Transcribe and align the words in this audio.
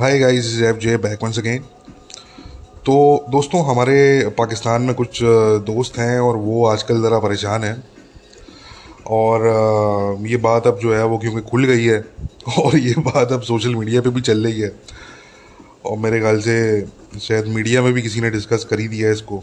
Hi 0.00 0.20
guys 0.20 0.62
F 0.62 0.78
J 0.78 0.96
back 0.96 1.22
once 1.22 1.38
again 1.38 1.62
تو 2.84 2.94
دوستوں، 3.32 3.64
ہمارے 3.64 4.24
پاکستان 4.36 4.82
میں 4.82 4.94
کچھ 4.94 5.22
دوست 5.66 5.98
ہیں 5.98 6.18
اور 6.18 6.34
وہ 6.34 6.70
آج 6.70 6.84
کل 6.84 7.02
ذرا 7.02 7.18
پریشان 7.18 7.64
ہیں۔ 7.64 7.74
اور 9.02 9.40
یہ 10.20 10.36
بات 10.36 10.66
اب 10.66 10.80
جو 10.80 10.96
ہے 10.98 11.02
وہ 11.02 11.18
کیونکہ 11.18 11.40
کھل 11.40 11.64
گئی 11.64 11.88
ہے، 11.90 11.98
اور 12.56 12.76
یہ 12.76 12.94
بات 13.04 13.32
اب 13.32 13.44
سوشل 13.44 13.74
میڈیا 13.74 14.00
پہ 14.02 14.10
بھی 14.10 14.22
چل 14.22 14.42
رہی 14.42 14.62
ہے۔ 14.62 14.68
اور 15.82 15.98
میرے 15.98 16.20
خیال 16.20 16.40
سے 16.40 16.84
شاید 17.20 17.46
میڈیا 17.46 17.82
میں 17.82 17.92
بھی 17.92 18.02
کسی 18.02 18.20
نے 18.20 18.30
ڈسکس 18.30 18.64
کر 18.64 18.78
ہی 18.78 18.88
دیا 18.88 19.08
ہے 19.08 19.12
اس 19.12 19.22
کو۔ 19.22 19.40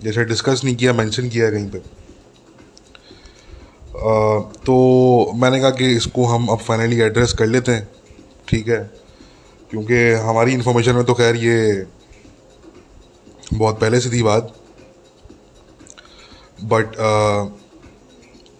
جیسے 0.00 0.24
ڈسکس 0.24 0.64
نہیں 0.64 0.74
کیا 0.74 0.92
مینشن 0.92 1.28
کیا 1.28 1.46
ہے 1.46 1.50
کہیں 1.50 1.68
پہ۔ 1.72 1.78
تو 4.64 4.76
میں 5.34 5.50
نے 5.50 5.60
کہا 5.60 5.70
کہ 5.70 5.96
اس 5.96 6.06
کو 6.06 6.34
ہم 6.34 6.50
اب 6.50 6.60
فائنلی 6.60 7.02
ایڈریس 7.02 7.32
کر 7.34 7.46
لیتے 7.46 7.74
ہیں۔ 7.74 7.84
ٹھیک 8.44 8.68
ہے۔ 8.68 9.01
کیونکہ 9.72 10.14
ہماری 10.22 10.54
انفارمیشن 10.54 10.94
میں 10.94 11.02
تو 11.02 11.14
خیر 11.14 11.34
یہ 11.34 11.72
بہت 13.58 13.80
پہلے 13.80 14.00
سے 14.00 14.08
تھی 14.08 14.22
بات. 14.22 14.44
بٹ 16.62 16.98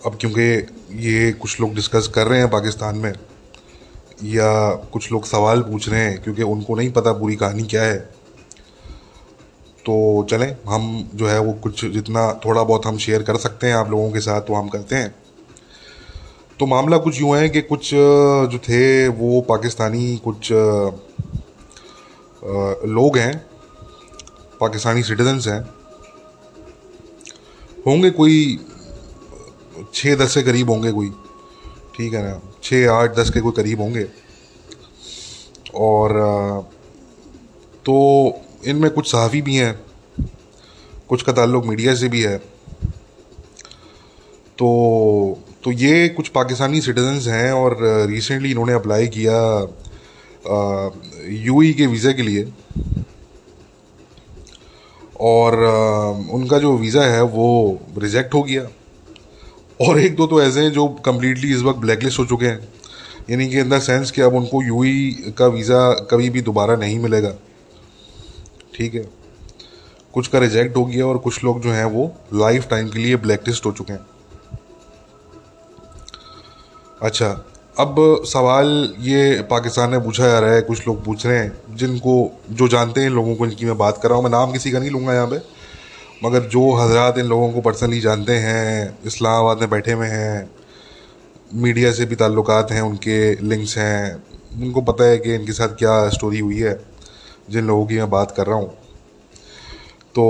اب 0.05 0.19
کیونکہ 0.19 0.61
یہ 0.89 1.33
کچھ 1.39 1.61
لوگ 1.61 1.69
ڈسکس 1.69 2.09
کر 2.09 2.29
رہے 2.29 2.39
ہیں 2.39 2.47
پاکستان 2.47 2.99
میں 2.99 3.13
یا 4.29 4.51
کچھ 4.91 5.13
لوگ 5.13 5.21
سوال 5.23 5.63
پوچھ 5.63 5.89
رہے 5.89 6.09
ہیں 6.11 6.17
کیونکہ 6.25 6.43
ان 6.43 6.63
کو 6.63 6.77
نہیں 6.77 6.95
پتہ 6.95 7.11
پوری 7.21 7.37
کہانی 7.37 7.63
کیا 7.63 7.85
ہے، 7.85 7.99
تو 9.85 9.95
چلیں، 10.31 10.53
ہم 10.67 11.03
جو 11.13 11.31
ہے 11.31 11.39
وہ 11.39 11.53
کچھ 11.61 11.85
جتنا 11.95 12.33
تھوڑا 12.33 12.63
بہت 12.63 12.87
ہم 12.87 12.99
شیئر 12.99 13.23
کر 13.23 13.39
سکتے 13.39 13.67
ہیں 13.67 13.75
آپ 13.75 13.91
لوگوں 13.91 14.11
کے 14.11 14.21
ساتھ 14.21 14.47
تو 14.47 14.61
ہم 14.61 14.69
کرتے 14.69 14.97
ہیں۔ 14.97 15.09
تو 16.63 16.67
معاملہ 16.67 16.97
کچھ 16.97 17.21
یوں 17.21 17.37
ہے 17.37 17.49
کہ 17.49 17.61
کچھ 17.61 17.95
جو 18.51 18.59
تھے 18.63 19.09
وہ 19.19 19.43
پاکستانی 19.43 20.17
کچھ 20.23 20.53
لوگ 22.83 23.17
ہیں، 23.17 23.33
پاکستانی 24.59 25.03
سٹیزنس 25.03 25.49
ہیں۔ 25.49 25.61
ہوں 27.87 28.03
گے 28.03 28.11
کوئی 28.11 28.57
چھ، 29.93 30.15
دس 30.25 30.35
کے 30.35 30.43
قریب 30.43 30.69
ہوں 30.69 30.83
گے 30.83 30.93
کوئی، 30.93 31.11
ٹھیک 31.97 32.15
ہے 32.15 32.23
نا؟ 32.23 32.39
چھ، 32.61 32.87
آٹھ، 32.91 33.17
دس 33.17 33.31
کے 33.35 33.41
کوئی 33.41 33.55
قریب 33.55 33.79
ہوں 33.79 33.95
گے۔ 33.95 34.05
اور 35.73 36.11
تو 37.83 38.27
ان 38.63 38.81
میں 38.81 38.91
کچھ 38.91 39.09
صحافی 39.09 39.43
بھی 39.43 39.61
ہیں، 39.61 39.73
کچھ 41.07 41.25
کا 41.25 41.33
تعلق 41.33 41.67
میڈیا 41.67 41.97
سے 41.97 42.09
بھی 42.09 42.27
ہے۔ 42.27 42.39
تو 44.57 45.35
تو 45.63 45.73
یہ 45.73 46.09
کچھ 46.09 46.33
پاکستانی 46.33 46.81
سٹیزنس 46.81 47.29
ہیں 47.29 47.51
اور 47.51 47.73
ریسنٹلی 48.09 48.53
انہوں 48.53 48.67
نے 48.67 48.73
اپلائی 48.73 49.07
کیا 49.07 49.61
یو 51.23 51.59
ای 51.59 51.73
کے 51.73 51.87
ویزا 51.87 52.13
کے 52.13 52.23
لیے۔ 52.23 52.45
اور 55.13 55.53
ان 56.29 56.47
کا 56.47 56.59
جو 56.59 56.77
ویزا 56.77 57.05
ہے 57.05 57.21
وہ 57.33 57.75
ریجیکٹ 58.03 58.35
ہو 58.35 58.49
گیا۔ 58.49 58.63
اور 59.77 59.97
ایک 59.97 60.19
دو 60.19 60.27
تو 60.27 60.37
ایسے 60.37 60.63
ہیں 60.63 60.69
جو 60.69 60.87
کمپلیٹلی 60.87 61.55
اس 61.55 61.63
وقت 61.63 61.79
بلیک 61.79 62.05
لسٹ 62.05 62.19
ہو 62.19 62.25
چکے 62.25 62.49
ہیں۔ 62.51 62.59
یعنی 63.29 63.49
کہ 63.49 63.61
ان 63.61 63.71
دا 63.71 63.81
سینس 63.81 64.13
کہ 64.13 64.21
اب 64.21 64.37
ان 64.37 64.47
کو 64.47 64.63
یو 64.67 64.81
ای 64.81 65.11
کا 65.33 65.47
ویزا 65.47 65.95
کبھی 65.95 66.31
بھی 66.31 66.41
دوبارہ 66.41 66.77
نہیں 66.77 66.99
ملے 66.99 67.23
گا۔ 67.23 67.37
ٹھیک 68.73 68.97
ہے۔ 68.97 69.03
کچھ 70.13 70.31
کا 70.31 70.41
ریجیکٹ 70.41 70.77
ہو 70.77 70.93
گیا 70.93 71.05
اور 71.05 71.17
کچھ 71.17 71.45
لوگ 71.45 71.57
جو 71.57 71.73
ہیں 71.75 71.85
وہ 71.85 72.09
لائف 72.33 72.69
ٹائم 72.69 72.89
کے 72.89 72.99
لیے 72.99 73.17
بلیک 73.17 73.49
لسٹ 73.49 73.67
ہو 73.67 73.73
چکے 73.73 73.93
ہیں۔ 73.93 74.12
اچھا 77.03 77.35
اب 77.77 77.99
سوال 78.27 78.93
یہ 78.99 79.43
پاکستان 79.49 79.91
میں 79.91 79.99
پوچھا 79.99 80.29
جا 80.29 80.41
رہا 80.41 80.55
ہے، 80.55 80.63
کچھ 80.63 80.83
لوگ 80.87 80.97
پوچھ 81.05 81.27
رہے 81.27 81.39
ہیں، 81.39 81.49
جن 81.69 81.99
کو 81.99 82.29
جو 82.49 82.69
جانتے 82.69 83.01
ہیں 83.01 83.09
ان 83.09 83.15
لوگوں 83.15 83.35
کو 83.35 83.45
ان 83.45 83.51
کی 83.51 83.67
میں 83.67 83.75
بات 83.75 84.03
کر 84.03 84.09
رہا 84.09 84.17
ہوں، 84.17 84.23
میں 84.23 84.31
نام 84.31 84.53
کسی 84.53 84.71
کا 84.71 84.79
نہیں 84.79 84.91
لوں 84.91 85.07
گا 85.07 85.15
یہاں 85.15 85.27
پہ، 85.27 85.37
مگر 86.23 86.41
جو 86.41 86.61
حضرات 86.83 87.19
ان 87.19 87.27
لوگوں 87.27 87.53
کو 87.53 87.61
پرسنلی 87.61 88.01
جانتے 88.01 88.39
ہیں، 88.39 88.89
اسلام 89.05 89.35
آباد 89.35 89.57
میں 89.57 89.67
بیٹھے 89.67 89.93
ہوئے 89.93 90.11
ہیں 90.11 90.45
میڈیا 91.53 91.93
سے 91.93 92.07
بھی 92.07 92.17
تعلقات 92.17 92.73
ہیں، 92.73 92.81
ان 92.81 92.97
کے 92.97 93.35
لنکس 93.41 93.77
ہیں، 93.79 94.15
ان 94.61 94.71
کو 94.71 94.81
پتہ 94.81 95.03
ہے 95.03 95.19
کہ 95.19 95.37
ان 95.37 95.45
کے 95.45 95.53
ساتھ 95.53 95.77
کیا 95.79 95.99
اسٹوری 95.99 96.41
ہوئی 96.41 96.63
ہے، 96.63 96.75
جن 97.49 97.65
لوگوں 97.65 97.87
کی 97.87 97.97
میں 97.97 98.07
بات 98.07 98.37
کر 98.37 98.47
رہا 98.47 98.55
ہوں۔ 98.55 98.69
تو 100.13 100.25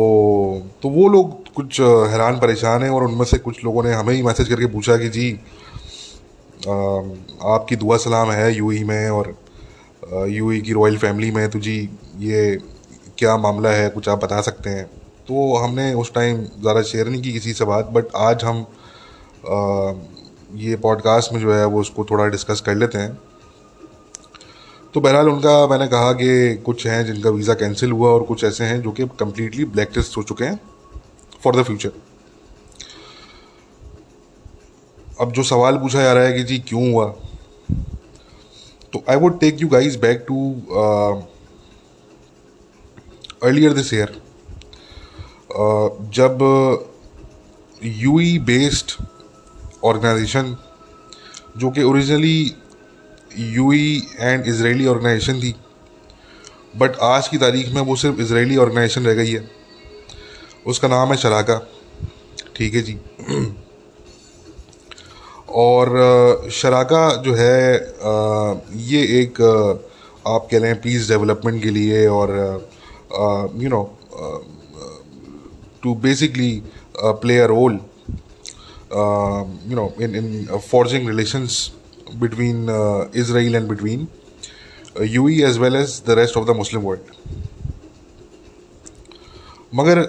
تو 0.81 0.88
وہ 0.88 1.09
لوگ 1.09 1.25
کچھ 1.55 1.81
حیران 2.12 2.38
پریشان 2.38 2.82
ہیں 2.82 2.91
اور 2.91 3.03
ان 3.03 3.19
میں 3.19 3.25
سے 3.25 3.37
کچھ 3.43 3.65
لوگوں 3.65 3.82
نے 3.82 3.94
ہمیں 3.94 4.15
ہی 4.15 4.22
میسج 4.22 4.49
کر 4.49 4.61
کے 4.61 4.66
پوچھا 4.66 4.97
کہ 4.97 5.09
جی 5.09 5.37
آپ 6.67 7.69
کی 7.69 7.77
دعا 7.77 7.99
سلام 7.99 8.33
ہے 8.33 8.50
یو 8.53 8.69
ای 8.69 8.84
میں 8.84 9.09
اور 9.09 9.27
یو 10.28 10.49
ای 10.49 10.61
کی 10.61 10.75
رائل 10.75 10.97
فیملی 10.97 11.31
میں، 11.31 11.49
تو 11.49 11.59
جی 11.59 11.87
یہ 12.19 12.56
کیا 13.17 13.37
معاملہ 13.37 13.69
ہے؟ 13.69 13.89
کچھ 13.95 14.09
آپ 14.09 14.21
بتا 14.23 14.43
سکتے 14.43 14.71
ہیں؟ 14.71 14.84
تو 15.27 15.65
ہم 15.65 15.75
نے 15.75 15.93
اس 15.93 16.11
ٹائم 16.11 16.43
زیادہ 16.62 16.83
شیئر 16.83 17.06
نہیں 17.06 17.23
کی 17.23 17.33
کسی 17.33 17.55
سے 17.55 17.65
بات، 17.65 17.91
بٹ 17.91 18.06
آج 18.12 18.45
ہم 18.45 18.62
یہ 20.55 20.77
پوڈ 20.77 21.03
کاسٹ 21.03 21.33
میں 21.33 21.41
جو 21.41 21.59
ہے 21.59 21.65
وہ 21.65 21.81
اس 21.81 21.91
کو 21.91 22.05
تھوڑا 22.05 22.28
ڈسکس 22.28 22.62
کر 22.62 22.75
لیتے 22.75 22.99
ہیں۔ 22.99 23.11
تو 24.93 25.00
بہرحال 25.00 25.29
ان 25.29 25.41
کا 25.41 25.67
میں 25.67 25.79
نے 25.79 25.87
کہا 25.89 26.12
کہ 26.12 26.56
کچھ 26.62 26.87
ہیں 26.87 27.03
جن 27.03 27.21
کا 27.21 27.31
ویزا 27.31 27.55
کینسل 27.55 27.93
ہوا 27.93 28.11
اور 28.11 28.21
کچھ 28.29 28.44
ایسے 28.44 28.65
ہیں 28.65 28.79
جو 28.79 28.91
کہ 28.91 29.05
کمپلیٹلی 29.17 29.65
بلیک 29.65 29.99
لسٹ 29.99 30.17
ہو 30.17 30.23
چکے 30.23 30.44
ہیں 30.44 30.56
فار 31.43 31.53
دا 31.53 31.62
فیوچر۔ 31.62 31.89
اب 35.19 35.34
جو 35.34 35.43
سوال 35.43 35.78
پوچھا 35.78 36.03
جا 36.03 36.15
رہا 36.15 36.27
ہے 36.27 36.33
کہ 36.33 36.43
جی 36.43 36.59
کیوں 36.59 36.93
ہوا؟ 36.93 37.12
تو 38.91 39.00
I 39.06 39.19
would 39.19 39.41
take 39.41 39.62
you 39.62 39.69
guys 39.69 39.97
back 39.97 40.27
to 40.27 40.53
earlier 43.43 43.71
this 43.71 43.93
year 43.93 44.06
جب 46.11 46.43
یو 47.81 48.17
ای 48.17 48.39
بیسڈ 48.39 49.03
آرگنائزیشن 49.83 50.53
جو 51.55 51.71
کہ 51.71 51.81
originally 51.81 52.49
UAE 53.69 54.00
and 54.19 54.49
Israeli 54.49 54.89
organization 54.89 55.41
تھی 55.41 55.53
بٹ 56.79 56.91
آج 56.99 57.29
کی 57.29 57.39
تاریخ 57.39 57.73
میں 57.73 57.83
وہ 57.83 57.97
صرف 57.97 58.15
اسرائیلی 58.19 58.59
آرگنائزیشن 58.59 59.06
رہ 59.06 59.17
گئی 59.17 59.37
ہے۔ 59.37 59.41
اس 60.65 60.81
کا 60.81 60.89
نام 60.89 61.12
ہے 61.12 61.17
شراکا 61.17 61.59
ٹھیک 62.53 62.75
ہے 62.75 62.83
جی۔ 62.83 62.97
اور 65.55 65.87
شراکا 66.51 67.09
جو 67.25 67.37
ہے 67.39 67.79
یہ 68.75 69.03
ایک 69.17 69.41
آپ 70.25 70.51
کہہ 70.51 70.59
لیں 70.59 70.75
پیس 70.83 71.09
ڈیولپمنٹ 71.09 71.63
کے 71.63 71.71
لیے 71.71 72.07
اور 72.07 72.29
you 73.55 73.69
know 73.69 73.85
to 75.81 75.95
basically 75.95 76.61
play 77.21 77.41
a 77.41 77.47
role 77.47 77.77
you 78.91 79.75
know 79.75 79.89
in 79.99 80.15
in 80.15 80.45
forging 80.71 81.09
relations 81.09 81.71
between 82.15 82.71
Israel 83.12 83.55
and 83.55 83.69
between 83.69 84.05
UAE 85.27 85.43
as 85.45 85.59
well 85.59 85.77
as 85.77 86.03
the 86.07 86.17
rest 86.17 86.37
of 86.37 86.47
the 86.49 86.53
Muslim 86.53 86.87
world 86.87 87.11
مگر 89.73 90.03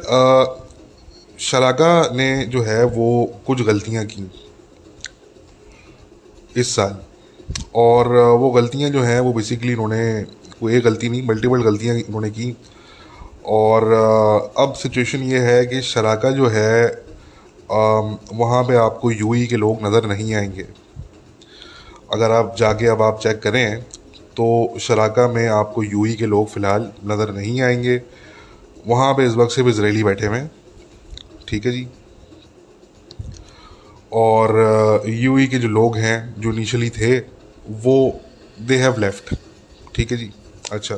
شراکا 1.37 2.01
نے 2.15 2.45
جو 2.45 2.65
ہے 2.65 2.83
وہ 2.95 3.25
کچھ 3.45 3.61
غلطیاں 3.61 4.03
کیں۔ 4.03 4.25
اس 6.55 6.67
سال۔ 6.67 6.91
اور 7.71 8.05
وہ 8.05 8.53
غلطیاں 8.53 8.89
جو 8.89 9.05
ہیں، 9.05 9.19
وہ 9.19 9.33
بیسکلی 9.33 9.73
انہوں 9.73 9.87
نے 9.87 10.23
کوئی 10.59 10.75
ایک 10.75 10.85
غلطی 10.85 11.07
نہیں 11.07 11.21
ملٹیپل 11.21 11.61
غلطیاں 11.61 11.95
انہوں 11.95 12.21
نے 12.21 12.29
کی۔ 12.29 12.53
اور 13.41 13.81
اب 14.55 14.77
سچویشن 14.77 15.23
یہ 15.23 15.39
ہے 15.39 15.65
کہ 15.65 15.81
شراکا 15.81 16.29
جو 16.29 16.53
ہے 16.53 16.87
وہاں 18.31 18.63
پہ 18.63 18.75
آپ 18.75 19.01
کو 19.01 19.11
یو 19.11 19.31
ای 19.31 19.45
کے 19.45 19.57
لوگ 19.57 19.81
نظر 19.81 20.07
نہیں 20.07 20.35
آئیں 20.35 20.51
گے۔ 20.55 20.63
اگر 22.09 22.29
آپ 22.29 22.57
جا 22.57 22.73
کے 22.73 22.89
اب 22.89 23.03
آپ 23.03 23.21
چیک 23.21 23.43
کریں، 23.43 23.75
تو 24.35 24.77
شراکا 24.79 25.27
میں 25.27 25.47
آپ 25.47 25.75
کو 25.75 25.83
یو 25.83 26.01
ای 26.01 26.15
کے 26.15 26.25
لوگ 26.25 26.45
فی 26.45 26.59
الحال 26.59 26.89
نظر 27.05 27.31
نہیں 27.31 27.61
آئیں 27.61 27.83
گے۔ 27.83 27.99
وہاں 28.85 29.13
پہ 29.13 29.21
اس 29.21 29.35
وقت 29.35 29.51
صرف 29.51 29.65
اسرائیلی 29.69 30.03
بیٹھے 30.03 30.27
ہوئے 30.27 30.39
ہیں۔ 30.39 30.47
ٹھیک 31.45 31.65
ہے 31.65 31.71
جی؟ 31.71 31.85
اور 34.13 34.49
یو 35.05 35.35
ای 35.35 35.47
کے 35.47 35.59
جو 35.59 35.67
لوگ 35.67 35.97
ہیں، 35.97 36.31
جو 36.37 36.49
انیشلی 36.49 36.89
تھے، 36.89 37.21
وہ 37.83 38.11
دے 38.57 38.77
ہیو 38.77 38.91
لیفٹ 38.97 39.33
ٹھیک 39.91 40.11
ہے 40.11 40.17
جی؟ 40.17 40.29
اچھا۔ 40.69 40.97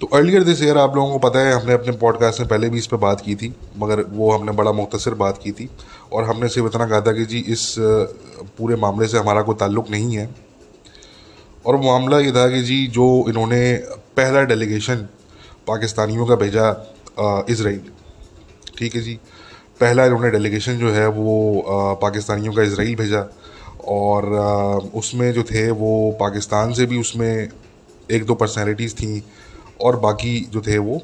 تو 0.00 0.08
ارلیئر 0.12 0.40
دس 0.40 0.60
ایئر 0.60 0.76
آپ 0.76 0.94
لوگوں 0.94 1.18
کو 1.18 1.28
پتہ 1.28 1.38
ہے، 1.38 1.52
ہم 1.52 1.66
نے 1.66 1.72
اپنے 1.72 1.92
پوڈ 1.92 2.18
کاسٹ 2.18 2.40
میں 2.40 2.48
پہلے 2.48 2.68
بھی 2.68 2.78
اس 2.78 2.90
پہ 2.90 2.96
بات 2.96 3.22
کی 3.22 3.34
تھی، 3.34 3.50
مگر 3.76 3.98
وہ 4.12 4.38
ہم 4.38 4.44
نے 4.44 4.52
بڑا 4.52 4.72
مختصر 4.72 5.14
بات 5.14 5.42
کی 5.42 5.52
تھی۔ 5.52 5.66
اور 6.08 6.22
ہم 6.22 6.40
نے 6.40 6.48
صرف 6.48 6.64
اتنا 6.64 6.86
کہا 6.86 7.00
تھا 7.00 7.12
کہ 7.12 7.24
جی 7.24 7.42
اس 7.46 7.78
پورے 8.56 8.76
معاملے 8.76 9.06
سے 9.06 9.18
ہمارا 9.18 9.42
کوئی 9.42 9.58
تعلق 9.58 9.90
نہیں 9.90 10.16
ہے۔ 10.16 10.26
اور 11.62 11.74
معاملہ 11.74 12.16
یہ 12.26 12.30
تھا 12.30 12.48
کہ 12.48 12.62
جی 12.62 12.86
جو 12.86 13.22
انہوں 13.26 13.46
نے 13.46 13.78
پہلا 14.14 14.44
ڈیلیگیشن 14.44 15.04
پاکستانیوں 15.64 16.26
کا 16.26 16.34
بھیجا 16.34 16.64
اسرائیل۔ 17.46 17.90
ٹھیک 18.76 18.96
ہے 18.96 19.00
جی؟ 19.00 19.16
پہلا 19.82 20.04
انہوں 20.04 20.22
نے 20.22 20.30
ڈیلیگیشن 20.30 20.78
جو 20.78 20.94
ہے 20.96 21.06
وہ 21.06 21.94
پاکستانیوں 22.00 22.52
کا 22.54 22.62
اسرائیل 22.62 22.94
بھیجا 22.94 23.20
اور 23.92 24.22
اس 24.92 25.12
میں 25.14 25.32
جو 25.32 25.42
تھے 25.42 25.70
وہ 25.78 25.90
پاکستان 26.18 26.74
سے 26.74 26.86
بھی 26.86 27.00
اس 27.00 27.14
میں 27.16 27.34
ایک 28.08 28.28
دو 28.28 28.34
پرسنالٹیز 28.34 28.94
تھیں 28.94 29.16
اور 29.76 29.94
باقی 29.94 30.44
جو 30.50 30.60
تھے 30.60 30.78
وہ 30.78 30.98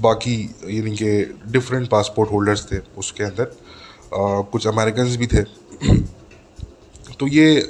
باقی 0.00 0.36
یعنی 0.62 0.94
کہ 0.96 1.24
ڈفرینٹ 1.52 1.90
پاسپورٹ 1.90 2.30
ہولڈرس 2.32 2.66
تھے 2.66 2.80
اس 2.96 3.12
کے 3.12 3.24
اندر 3.24 3.44
کچھ 4.50 4.66
امیریکنز 4.66 5.16
بھی 5.16 5.26
تھے. 5.26 5.42
تو 7.18 7.28
یہ 7.28 7.60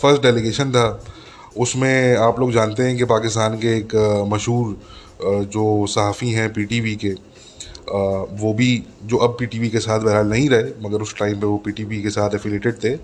فرسٹ 0.00 0.22
ڈیلیگیشن 0.22 0.72
تھا. 0.72 0.96
اس 1.54 1.76
میں 1.76 2.16
آپ 2.16 2.38
لوگ 2.38 2.50
جانتے 2.50 2.88
ہیں 2.88 2.96
کہ 2.98 3.04
پاکستان 3.06 3.58
کے 3.60 3.74
ایک 3.74 3.94
مشہور 4.28 4.74
جو 5.52 5.86
صحافی 5.86 6.34
ہیں 6.34 6.48
پی 6.48 6.64
ٹی 6.64 6.80
وی 6.80 6.94
کے 6.94 7.14
وہ 8.40 8.52
بھی 8.52 8.80
جو 9.02 9.22
اب 9.22 9.38
پی 9.38 9.44
ٹی 9.44 9.58
وی 9.58 9.68
کے 9.68 9.80
ساتھ 9.80 10.04
بہرحال 10.04 10.26
نہیں 10.26 10.48
رہے، 10.48 10.72
مگر 10.80 11.00
اس 11.00 11.14
ٹائم 11.14 11.40
پہ 11.40 11.46
وہ 11.46 11.58
پی 11.58 11.70
ٹی 11.70 11.84
وی 11.84 12.02
کے 12.02 12.10
ساتھ 12.10 12.34
ایفیلیٹیڈ 12.34 12.80
تھے 12.80 12.96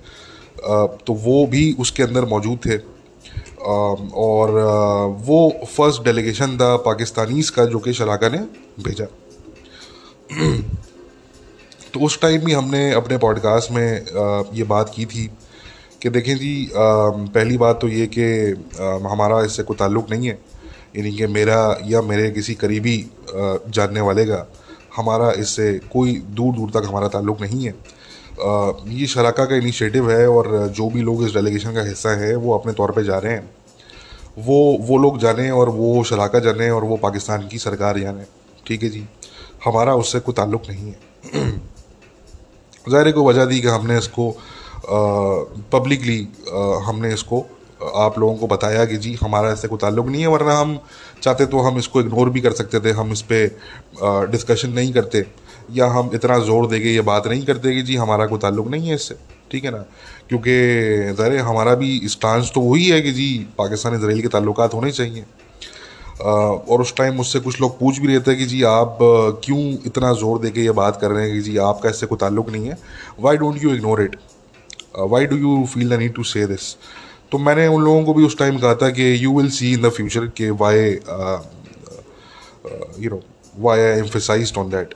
تو 1.05 1.15
وہ 1.15 1.47
بھی 1.47 1.75
اس 1.79 1.93
کے 1.93 2.03
اندر 2.03 2.23
موجود 2.23 2.63
تھے۔ 2.63 2.79
اور 3.59 4.49
وہ 5.27 5.51
فرسٹ 5.73 6.05
ڈیلیگیشن 6.05 6.57
تھا 6.57 6.77
پاکستانیز 6.77 7.51
کا 7.53 7.65
جو 7.65 7.79
کہ 7.79 7.93
شراکا 7.93 8.29
نے 8.29 8.39
بھیجا۔ 8.83 9.05
تو 11.93 12.05
اس 12.05 12.19
ٹائم 12.19 12.41
بھی 12.41 12.55
ہم 12.55 12.71
نے 12.71 12.93
اپنے 12.93 13.19
پوڈ 13.19 13.41
کاسٹ 13.41 13.71
میں 13.71 14.01
یہ 14.53 14.65
بات 14.65 14.93
کی 14.95 15.05
تھی 15.05 15.29
کہ 16.01 16.09
دیکھیں 16.09 16.35
جی 16.35 16.67
پہلی 17.33 17.59
بات 17.59 17.81
تو 17.81 17.89
یہ 17.89 18.07
کہ 18.07 18.53
ہمارا 18.79 19.39
اس 19.39 19.53
سے 19.53 19.63
کوئی 19.63 19.77
تعلق 19.77 20.11
نہیں 20.11 20.29
ہے 20.29 20.37
یعنی 20.93 21.11
کہ 21.11 21.27
میرا 21.27 21.73
یا 21.85 22.01
میرے 22.01 22.31
کسی 22.31 22.55
قریبی 22.55 23.03
جاننے 23.73 24.01
والے 24.01 24.27
کا۔ 24.27 24.45
ہمارا 24.99 25.29
اس 25.29 25.49
سے 25.49 25.79
کوئی 25.88 26.19
دور 26.19 26.52
دور 26.52 26.69
تک 26.69 26.88
ہمارا 26.88 27.08
تعلق 27.08 27.40
نہیں 27.40 27.67
ہے۔ 27.67 27.73
یہ 28.85 29.06
شراکہ 29.06 29.44
کا 29.44 29.55
انیشیٹو 29.55 30.11
ہے 30.11 30.25
اور 30.25 30.44
جو 30.75 30.88
بھی 30.88 31.00
لوگ 31.00 31.23
اس 31.23 31.32
ڈیلیگیشن 31.32 31.75
کا 31.75 31.93
حصہ 31.93 32.08
ہیں، 32.08 32.37
وہ 32.37 32.55
اپنے 32.55 32.73
طور 32.73 32.88
پہ 32.88 33.02
جا 33.02 33.20
رہے 33.20 33.35
ہیں۔ 33.35 33.46
وہ 34.46 34.79
وہ 34.88 34.99
لوگ 34.99 35.12
جانیں 35.12 35.50
اور 35.50 35.69
وہ 35.69 36.05
شراکہ 36.05 36.38
جانیں 36.38 36.70
اور 36.70 36.82
وہ 36.82 36.96
پاکستان 36.96 37.49
کی 37.49 37.58
سرکار 37.58 37.96
جانیں 37.96 38.25
ٹھیک 38.64 38.85
ہے 38.85 38.88
جی؟ 38.88 39.05
ہمارا 39.67 39.93
اس 39.93 40.08
سے 40.12 40.20
کوئی 40.20 40.35
تعلق 40.35 40.69
نہیں 40.69 40.90
ہے۔ 40.90 41.38
ظاہر 42.90 43.12
کو 43.12 43.25
وجہ 43.25 43.44
دی 43.44 43.61
کہ 43.61 43.67
ہم 43.67 43.87
نے 43.87 43.96
اس 43.96 44.08
کو 44.08 44.32
پبلکلی 45.70 46.26
ہم 46.88 47.00
نے 47.00 47.12
اس 47.12 47.25
کو 47.25 47.43
آپ 47.94 48.19
لوگوں 48.19 48.37
کو 48.37 48.46
بتایا 48.46 48.85
کہ 48.85 48.96
جی 48.96 49.17
ہمارا 49.23 49.49
ایسے 49.49 49.69
کوئی 49.69 49.79
تعلق 49.79 50.06
نہیں 50.06 50.23
ہے، 50.23 50.26
ورنہ 50.26 50.50
ہم 50.50 50.76
چاہتے 51.20 51.44
تو 51.47 51.67
ہم 51.69 51.76
اس 51.76 51.88
کو 51.88 51.99
اگنور 51.99 52.26
بھی 52.26 52.41
کر 52.41 52.55
سکتے 52.55 52.79
تھے، 52.79 52.93
ہم 52.93 53.11
اس 53.11 53.26
پہ 53.29 53.47
ڈسکشن 54.31 54.75
نہیں 54.75 54.93
کرتے، 54.93 55.23
یا 55.69 55.87
ہم 55.94 56.09
اتنا 56.12 56.38
زور 56.38 56.69
دے 56.69 56.81
کے 56.81 56.88
یہ 56.88 57.00
بات 57.00 57.26
نہیں 57.26 57.41
کرتے 57.47 57.73
کہ 57.75 57.82
جی 57.82 57.99
ہمارا 57.99 58.26
کوئی 58.26 58.41
تعلق 58.41 58.67
نہیں 58.67 58.88
ہے 58.88 58.94
اس 58.94 59.09
سے، 59.09 59.15
ٹھیک 59.49 59.65
ہے 59.65 59.70
نا؟ 59.70 59.82
کیونکہ 60.29 61.12
ظاہر 61.17 61.37
ہمارا 61.41 61.75
بھی 61.75 61.99
اسٹانس 62.03 62.53
تو 62.53 62.61
وہی 62.61 62.91
ہے 62.93 63.00
کہ 63.03 63.12
جی 63.12 63.44
پاکستان 63.56 63.94
اسرائیل 63.94 64.20
کے 64.20 64.29
تعلقات 64.29 64.75
ہونے 64.75 64.91
چاہیے۔ 64.91 65.23
اور 66.20 66.81
اس 66.81 66.93
ٹائم 66.94 67.15
مجھ 67.15 67.26
سے 67.26 67.38
کچھ 67.44 67.61
لوگ 67.61 67.71
پوچھ 67.79 68.00
بھی 68.00 68.09
رہے 68.09 68.19
تھے 68.21 68.35
کہ 68.37 68.44
جی 68.44 68.64
آپ 68.64 68.99
کیوں 69.43 69.61
اتنا 69.87 70.12
زور 70.12 70.38
دے 70.41 70.50
کے 70.50 70.61
یہ 70.61 70.71
بات 70.79 71.00
کر 71.00 71.11
رہے 71.11 71.26
ہیں 71.26 71.35
کہ 71.35 71.41
جی 71.41 71.59
آپ 71.59 71.82
کا 71.82 71.88
اس 71.88 72.00
سے 72.00 72.06
کوئی 72.06 72.19
تعلق 72.19 72.49
نہیں 72.49 72.69
ہے؟ 72.69 72.75
Why 73.19 73.38
don't 73.38 73.62
you 73.64 73.71
ignore 73.71 73.99
it 73.99 74.17
why 75.11 75.26
do 75.26 75.37
you 75.37 75.64
feel 75.64 75.91
the 75.91 75.97
need 75.97 76.14
to 76.14 76.23
say 76.23 76.47
this 76.47 76.75
تو 77.33 77.39
میں 77.39 77.55
نے 77.55 77.67
ان 77.67 77.83
لوگوں 77.85 78.05
کو 78.05 78.13
بھی 78.13 78.25
اس 78.27 78.37
ٹائم 78.37 78.59
کہا 78.59 78.75
تھا 78.75 78.91
کہ 78.91 79.03
you 79.21 79.33
will 79.33 79.49
see 79.51 79.73
in 79.75 79.83
the 79.83 79.89
future 79.97 80.27
کہ 80.27 80.51
why 80.59 80.99
you 82.99 83.11
know 83.11 83.19
why 83.59 83.83
I 83.83 83.93
emphasized 83.93 84.59
on 84.59 84.73
that 84.73 84.95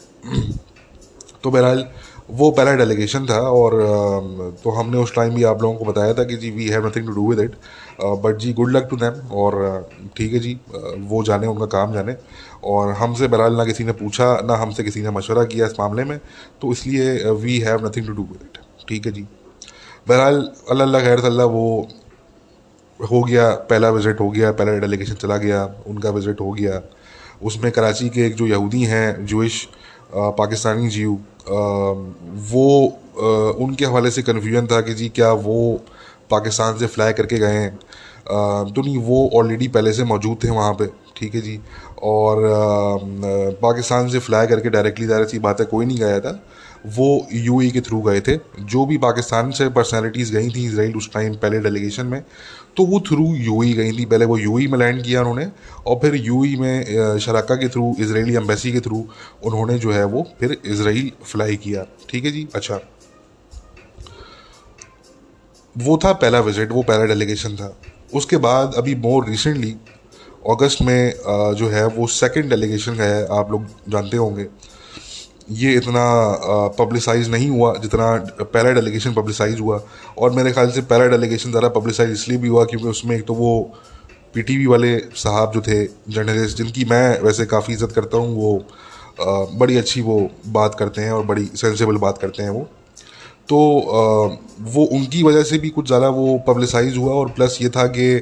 تو 1.40 1.50
بہرحال 1.50 1.82
وہ 2.28 2.50
پہلا 2.50 2.74
ڈیلیگیشن 2.76 3.26
تھا 3.26 3.38
اور 3.38 3.72
um, 3.72 4.50
تو 4.62 4.80
ہم 4.80 4.90
نے 4.90 4.98
اس 4.98 5.12
ٹائم 5.12 5.34
بھی 5.34 5.44
آپ 5.44 5.62
لوگوں 5.62 5.78
کو 5.78 5.84
بتایا 5.84 6.12
تھا 6.12 6.24
کہ 6.24 6.36
جی 6.36 6.50
we 6.50 6.70
have 6.70 6.86
nothing 6.86 7.06
to 7.06 7.12
do 7.12 7.22
with 7.22 7.38
it 7.38 7.56
but 8.22 8.40
G 8.40 8.52
good 8.58 8.74
luck 8.76 8.88
to 8.90 8.96
them 8.96 9.32
اور 9.32 9.52
uh, 9.52 9.80
ٹھیک 10.14 10.34
ہے 10.34 10.38
جی 10.38 10.54
uh, 10.76 10.94
وہ 11.08 11.22
جانے، 11.22 11.46
ان 11.46 11.58
کا 11.58 11.66
کام 11.66 11.92
جانے. 11.92 12.12
اور 12.62 12.92
ہم 12.92 13.14
سے 13.14 13.28
بہرحال 13.28 13.56
نہ 13.56 13.62
کسی 13.62 13.84
نے 13.84 13.92
پوچھا، 13.92 14.36
نہ 14.46 14.52
ہم 14.52 14.70
سے 14.70 14.84
کسی 14.84 15.00
نے 15.00 15.10
مشورہ 15.10 15.44
کیا 15.44 15.66
اس 15.66 15.78
معاملے 15.78 16.04
میں. 16.04 16.18
تو 16.60 16.70
اس 16.70 16.86
لیے 16.86 17.12
we 17.40 17.62
have 17.64 17.78
nothing 17.86 18.06
to 18.06 18.12
do 18.12 18.22
with 18.22 18.42
it 18.42 18.86
ٹھیک 18.88 19.06
ہے 19.06 19.12
جی. 19.12 19.24
بہرحال 20.08 20.46
اللہ 20.68 20.82
اللہ 20.82 20.98
خیر 20.98 21.18
صلی 21.18 21.26
اللہ 21.26 21.50
وہ 21.52 21.82
ہو 23.10 23.26
گیا، 23.28 23.50
پہلا 23.68 23.88
وزٹ 23.90 24.20
ہو 24.20 24.34
گیا، 24.34 24.52
پہلا 24.52 24.78
ڈیلیگیشن 24.78 25.16
چلا 25.16 25.36
گیا، 25.36 25.66
ان 25.86 25.98
کا 25.98 26.10
وزٹ 26.10 26.40
ہو 26.40 26.56
گیا۔ 26.58 26.80
اس 27.40 27.56
میں 27.62 27.70
کراچی 27.70 28.08
کے 28.08 28.22
ایک 28.22 28.36
جو 28.36 28.46
یہودی 28.46 28.86
ہیں 28.86 29.12
جوش 29.30 29.66
پاکستانی 30.36 30.88
جیو 30.90 31.14
وہ 32.50 32.88
ان 33.58 33.74
کے 33.74 33.84
حوالے 33.84 34.10
سے 34.10 34.22
کنفیوژن 34.22 34.66
تھا 34.66 34.80
کہ 34.80 34.92
جی 34.94 35.08
کیا 35.08 35.32
وہ 35.42 35.76
پاکستان 36.28 36.78
سے 36.78 36.86
فلائی 36.86 37.14
کر 37.14 37.26
کے 37.26 37.40
گئے 37.40 37.58
ہیں۔ 37.60 37.70
تو 38.74 38.82
نہیں، 38.82 38.98
وہ 39.06 39.28
آلریڈی 39.38 39.68
پہلے 39.68 39.92
سے 39.92 40.04
موجود 40.04 40.40
تھے 40.40 40.50
وہاں 40.50 40.72
پہ، 40.74 40.84
ٹھیک 41.14 41.34
ہے 41.36 41.40
جی۔ 41.40 41.56
اور 42.10 42.36
پاکستان 43.60 44.08
سے 44.08 44.18
فلائی 44.18 44.48
کر 44.48 44.60
کے 44.60 44.68
ڈائریکٹلی 44.70 45.06
ظاہر 45.06 45.26
سی 45.26 45.38
بات 45.38 45.60
ہے، 45.60 45.66
کوئی 45.66 45.86
نہیں 45.86 45.98
گیا 45.98 46.18
تھا۔ 46.18 46.32
وہ 46.96 47.18
یو 47.30 47.56
ای 47.58 47.70
کے 47.70 47.80
تھرو 47.80 48.00
گئے 48.00 48.20
تھے۔ 48.20 48.36
جو 48.58 48.84
بھی 48.84 48.96
پاکستان 48.98 49.52
سے 49.52 49.68
پرسنالٹیز 49.68 50.32
گئی 50.32 50.48
تھیں 50.50 50.66
اسرائیل 50.68 50.92
اس 50.94 51.10
ٹائم 51.10 51.34
پہلے 51.34 51.60
ڈیلیگیشن 51.60 52.06
میں، 52.06 52.20
تو 52.74 52.84
وہ 52.84 52.98
تھرو 52.98 53.24
یو 53.36 53.58
ای 53.60 53.76
گئی 53.76 53.92
تھیں۔ 53.96 54.06
پہلے 54.06 54.24
وہ 54.24 54.40
یو 54.40 54.54
ای 54.56 54.66
میں 54.66 54.78
لینڈ 54.78 55.04
کیا 55.04 55.20
انہوں 55.20 55.34
نے، 55.34 55.44
اور 55.82 55.96
پھر 55.96 56.14
یو 56.14 56.40
ای 56.40 56.56
میں 56.56 56.84
شراکہ 57.20 57.54
کے 57.54 57.68
تھرو 57.68 57.90
اسرائیلی 57.98 58.36
امبیسی 58.36 58.70
کے 58.72 58.80
تھرو 58.80 59.02
انہوں 59.42 59.66
نے 59.66 59.78
جو 59.78 59.94
ہے 59.94 60.04
وہ 60.04 60.22
پھر 60.38 60.54
اسرائیل 60.62 61.08
فلائی 61.24 61.56
کیا۔ 61.56 61.84
ٹھیک 62.06 62.24
ہے 62.24 62.30
جی؟ 62.30 62.46
اچھا۔ 62.52 62.78
وہ 65.84 65.96
تھا 65.96 66.12
پہلا 66.12 66.40
وزٹ 66.40 66.72
وہ 66.72 66.82
پہلا 66.82 67.06
ڈیلیگیشن 67.06 67.56
تھا۔ 67.56 67.70
اس 68.12 68.26
کے 68.26 68.38
بعد 68.38 68.66
ابھی 68.76 68.94
مور 68.94 69.22
ریسنٹلی 69.28 69.74
اگست 70.44 70.82
میں 70.82 71.10
جو 71.58 71.72
ہے 71.72 71.84
وہ 71.96 72.06
سیکنڈ 72.06 72.50
ڈیلیگیشن 72.50 72.94
گیا 72.94 73.16
ہے، 73.16 73.26
آپ 73.28 73.50
لوگ 73.50 73.60
جانتے 73.90 74.16
ہوں 74.16 74.36
گے۔ 74.36 74.46
یہ 75.48 75.76
اتنا 75.78 76.32
پبلسائز 76.76 77.28
نہیں 77.28 77.50
ہوا 77.50 77.74
جتنا 77.82 78.16
پہلا 78.52 78.72
ڈیلیگیشن 78.72 79.12
پبلسائز 79.12 79.60
ہوا۔ 79.60 79.78
اور 80.14 80.30
میرے 80.30 80.52
خیال 80.52 80.70
سے 80.70 80.80
پہلا 80.80 81.06
ڈیلیگیشن 81.06 81.52
ذرا 81.52 81.68
پبلسائز 81.68 82.10
اس 82.10 82.28
لیے 82.28 82.38
بھی 82.38 82.48
ہوا 82.48 82.64
کیونکہ 82.64 82.86
اس 82.86 83.04
میں 83.04 83.16
ایک 83.16 83.26
تو 83.26 83.34
وہ 83.34 83.64
پی 84.32 84.42
ٹی 84.42 84.58
وی 84.58 84.66
والے 84.66 84.98
صاحب 85.16 85.54
جو 85.54 85.60
تھے 85.60 85.86
جرنلسٹ 86.06 86.58
جن 86.58 86.66
کی 86.66 86.84
میں 86.84 87.14
ویسے 87.22 87.46
کافی 87.46 87.74
عزت 87.74 87.94
کرتا 87.94 88.16
ہوں، 88.16 88.34
وہ 88.36 88.58
بڑی 89.58 89.78
اچھی 89.78 90.00
وہ 90.00 90.28
بات 90.52 90.78
کرتے 90.78 91.02
ہیں 91.02 91.10
اور 91.10 91.24
بڑی 91.24 91.46
سینسیبل 91.56 91.96
بات 91.96 92.20
کرتے 92.20 92.42
ہیں 92.42 92.50
وہ۔ 92.50 92.64
تو 93.52 93.58
وہ 94.74 94.86
ان 94.90 95.04
کی 95.04 95.22
وجہ 95.22 95.42
سے 95.42 95.58
بھی 95.58 95.70
کچھ 95.74 95.88
زیادہ 95.88 96.10
وہ 96.12 96.38
پبلسائز 96.38 96.96
ہوا 96.96 97.14
اور 97.14 97.26
پلس 97.26 97.60
یہ 97.60 97.68
تھا 97.68 97.86
کہ 97.86 98.20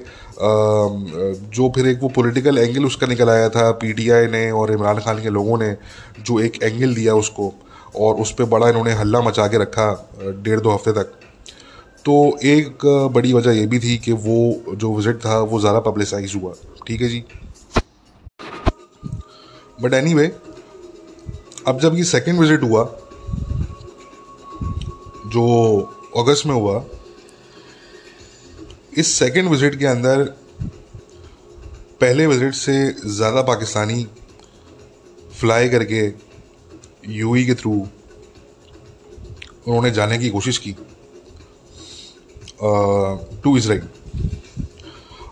جو 1.50 1.68
پھر 1.70 1.84
ایک 1.84 2.02
وہ 2.04 2.08
پولیٹیکل 2.08 2.58
اینگل 2.58 2.84
اس 2.84 2.96
کا 2.96 3.06
نکل 3.06 3.28
آیا 3.28 3.48
تھا 3.48 3.72
پی 3.72 3.92
ٹی 3.92 4.10
آئی 4.12 4.26
نے 4.26 4.50
اور 4.50 4.68
عمران 4.68 4.98
خان 5.00 5.22
کے 5.22 5.30
لوگوں 5.30 5.58
نے 5.58 5.74
جو 6.18 6.36
ایک 6.36 6.62
اینگل 6.62 6.96
دیا 6.96 7.14
اس 7.14 7.30
کو 7.30 7.50
اور 7.92 8.14
اس 8.18 8.36
پہ 8.36 8.44
بڑا 8.44 8.66
انہوں 8.66 8.84
نے 8.84 8.94
ہلہ 9.00 9.20
مچا 9.20 9.46
کے 9.48 9.58
رکھا 9.58 9.94
ڈیڑھ 10.42 10.60
دو 10.60 10.74
ہفتے 10.76 10.92
تک۔ 10.92 11.12
تو 12.04 12.14
ایک 12.40 12.84
بڑی 13.12 13.32
وجہ 13.32 13.50
یہ 13.50 13.66
بھی 13.66 13.78
تھی 13.78 13.96
کہ 13.98 14.12
وہ 14.12 14.52
جو 14.72 14.90
وزٹ 14.90 15.22
تھا 15.22 15.38
وہ 15.40 15.60
زیادہ 15.60 15.80
پبلسائز 15.84 16.34
ہوا۔ 16.34 16.52
ٹھیک 16.86 17.02
ہے 17.02 17.08
جی؟ 17.08 17.20
بٹ 19.82 19.94
اینی 19.94 20.14
وے 20.14 20.28
اب 21.64 21.82
جب 21.82 21.98
یہ 21.98 22.02
سیکنڈ 22.02 22.40
وزٹ 22.40 22.62
ہوا 22.62 22.84
جو 25.32 25.44
اگست 26.14 26.46
میں 26.46 26.54
ہوا، 26.54 26.82
اس 28.90 29.06
سیکنڈ 29.06 29.50
وزٹ 29.50 29.78
کے 29.78 29.88
اندر، 29.88 30.24
پہلے 31.98 32.26
وزٹ 32.26 32.56
سے 32.56 32.72
زیادہ 33.04 33.44
پاکستانی 33.46 34.04
فلائی 35.32 35.68
کر 35.68 35.84
کے 35.84 36.10
یو 37.02 37.32
ای 37.32 37.44
کے 37.44 37.54
تھرو 37.54 37.72
انہوں 39.66 39.82
نے 39.82 39.90
جانے 39.90 40.18
کی 40.18 40.30
کوشش 40.30 40.60
کی 40.60 40.72
ٹو 43.42 43.54
اسرائیل 43.54 43.82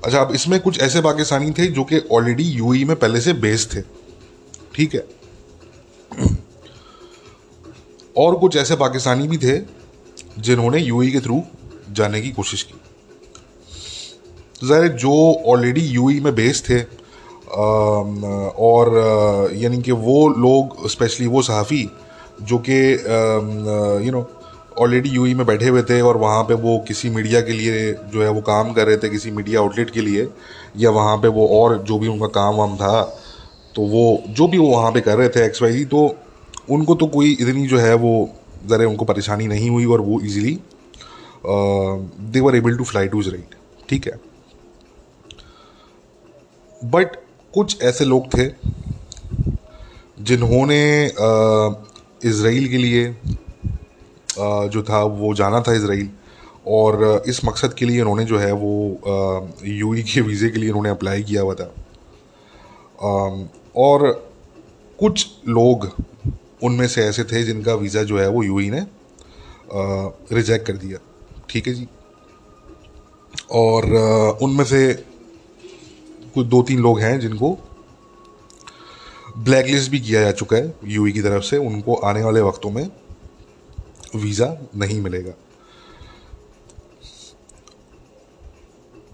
اچھا 0.03 0.21
اب 0.21 0.33
اس 0.33 0.49
میں 0.49 0.59
کچھ 0.65 0.81
ایسے 0.81 1.03
پاکستانی 1.03 1.53
تھے 1.53 1.67
جو 1.67 1.85
کہ 1.85 2.01
آلریڈی 2.11 2.45
یو 2.45 2.71
ای 2.71 2.85
میں 2.85 2.95
پہلے 2.95 3.21
سے 3.21 3.33
بیس 3.33 3.69
تھے۔ 3.69 3.83
ٹھیک 4.73 4.95
ہے۔ 4.95 5.01
اور 8.15 8.35
کچھ 8.43 8.57
ایسے 8.57 8.77
پاکستانی 8.77 9.29
بھی 9.29 9.37
تھے 9.37 9.61
جنہوں 10.45 10.71
نے 10.71 10.79
یو 10.79 10.99
ای 10.99 11.11
کے 11.11 11.21
تھرو 11.21 11.41
جانے 11.95 12.21
کی 12.21 12.31
کوشش 12.31 12.65
کی۔ 12.65 12.75
ظاہر 14.67 14.89
جو 14.99 15.15
آلریڈی 15.53 15.85
یو 15.87 16.07
ای 16.07 16.19
میں 16.21 16.33
بیس 16.33 16.63
تھے 16.63 16.83
اور 18.65 18.87
یعنی 19.53 19.81
کہ 19.83 19.93
وہ 19.93 20.29
لوگ 20.29 20.85
اسپیشلی 20.85 21.27
وہ 21.27 21.43
صحافی 21.43 21.85
جو 22.41 22.59
کہ 22.59 22.81
you 24.03 24.13
know 24.13 24.23
already 24.77 25.11
U 25.13 25.23
A 25.23 25.35
میں 25.35 25.45
بیٹھے 25.45 25.69
ہوئے 25.69 25.83
تھے 25.83 26.01
اور 26.01 26.15
وہاں 26.15 26.43
پہ 26.45 26.55
وہ 26.63 26.79
کسی 26.89 27.09
میڈیا 27.11 27.41
کے 27.41 27.53
لیے 27.53 27.93
جو 28.13 28.23
ہے 28.23 28.29
وہ 28.29 28.41
کام 28.47 28.73
کر 28.75 28.87
رہے 28.87 28.97
تھے، 28.97 29.09
کسی 29.09 29.31
میڈیا 29.31 29.61
آؤٹ 29.61 29.79
لیٹ 29.79 29.91
کے 29.91 30.01
لیے، 30.01 30.25
یا 30.75 30.91
وہاں 30.91 31.17
پہ 31.17 31.29
وہ 31.29 31.49
اور 31.57 31.77
جو 31.87 31.99
بھی 31.99 32.09
ان 32.09 32.19
کا 32.19 32.29
کام 32.35 32.59
وام 32.59 32.77
تھا، 32.77 33.07
تو 33.75 33.83
وہ 33.83 34.17
جو 34.37 34.47
بھی 34.47 34.59
وہ 34.59 34.69
وہاں 34.69 34.91
پہ 34.91 35.01
کر 35.01 35.17
رہے 35.17 35.29
تھے 35.29 35.43
ایکس 35.43 35.63
وائی 35.63 35.85
تو 35.85 36.07
ان 36.69 36.85
کو 36.85 36.95
تو 36.95 37.07
کوئی 37.07 37.35
اتنی 37.41 37.67
جو 37.69 37.81
ہے 37.81 37.93
وہ 38.01 38.15
ذرا 38.67 38.85
ان 38.85 38.97
کو 38.97 39.05
پریشانی 39.05 39.47
نہیں 39.47 39.69
ہوئی 39.69 39.85
اور 39.85 39.99
وہ 39.99 40.21
easily 40.21 40.57
they 42.19 42.41
were 42.41 42.53
able 42.53 42.77
to 42.77 42.85
fly 42.85 43.09
to 43.09 43.19
is 43.19 43.29
right 43.29 43.55
ٹھیک 43.87 44.09
ہے؟ 44.09 44.13
بٹ 46.91 47.17
کچھ 47.51 47.77
ایسے 47.81 48.05
لوگ 48.05 48.23
تھے 48.31 48.51
جنہوں 50.19 50.67
نے 50.67 51.09
اسرائیل 52.23 52.69
کے 52.69 52.77
لیے 52.77 53.11
جو 54.73 54.83
تھا 54.83 55.03
وہ 55.03 55.35
جانا 55.35 55.61
تھا 55.61 55.73
اسرائیل 55.73 56.07
اور 56.63 56.95
اس 57.25 57.45
مقصد 57.45 57.75
کے 57.75 57.87
لیے 57.87 58.01
انہوں 58.01 58.17
نے 58.17 58.25
جو 58.25 58.43
ہے 58.43 58.53
وہ 58.53 58.95
یو 59.63 59.91
ای 59.91 60.03
کے 60.03 60.21
ویزے 60.21 60.51
کے 60.51 60.59
لیے 60.59 60.69
انہوں 60.69 60.83
نے 60.83 60.91
اپلائی 60.91 61.23
کیا 61.23 61.43
ہوا 61.43 61.55
تھا۔ 61.55 61.69
اور 63.73 64.01
کچھ 64.97 65.27
لوگ 65.45 65.77
ان 66.61 66.77
میں 66.77 66.89
سے 66.89 67.03
ایسے 67.03 67.25
تھے 67.25 67.43
جن 67.43 67.63
کا 67.63 67.75
ویزا 67.75 68.03
جو 68.03 68.21
ہے 68.21 68.27
وہ 68.27 68.47
یو 68.47 68.57
ای 68.57 68.71
نے 68.71 68.81
ریجیکٹ 70.31 70.67
کر 70.67 70.77
دیا۔ 70.77 70.99
ٹھیک 71.47 71.69
ہے 71.69 71.75
جی۔ 71.75 71.85
اور 73.47 73.85
ان 74.41 74.57
میں 74.57 74.65
سے 74.65 74.95
کچھ 76.35 76.47
دو 76.47 76.63
تین 76.63 76.81
لوگ 76.81 76.99
ہیں 76.99 77.19
جن 77.19 77.37
کو 77.37 77.57
بلیک 79.37 79.67
لسٹ 79.67 79.91
بھی 79.91 79.99
کیا 79.99 80.21
جا 80.21 80.33
چکا 80.33 80.57
ہے 80.57 80.67
یو 80.83 81.05
ای 81.05 81.13
کی 81.13 81.23
طرف 81.23 81.45
سے۔ 81.45 81.57
ان 81.57 81.81
کو 81.81 82.01
آنے 82.07 82.23
والے 82.23 82.41
وقتوں 82.41 82.71
میں 82.71 82.85
ویزا 84.15 84.55
نہیں 84.75 85.01
ملے 85.01 85.25
گا۔ 85.25 85.31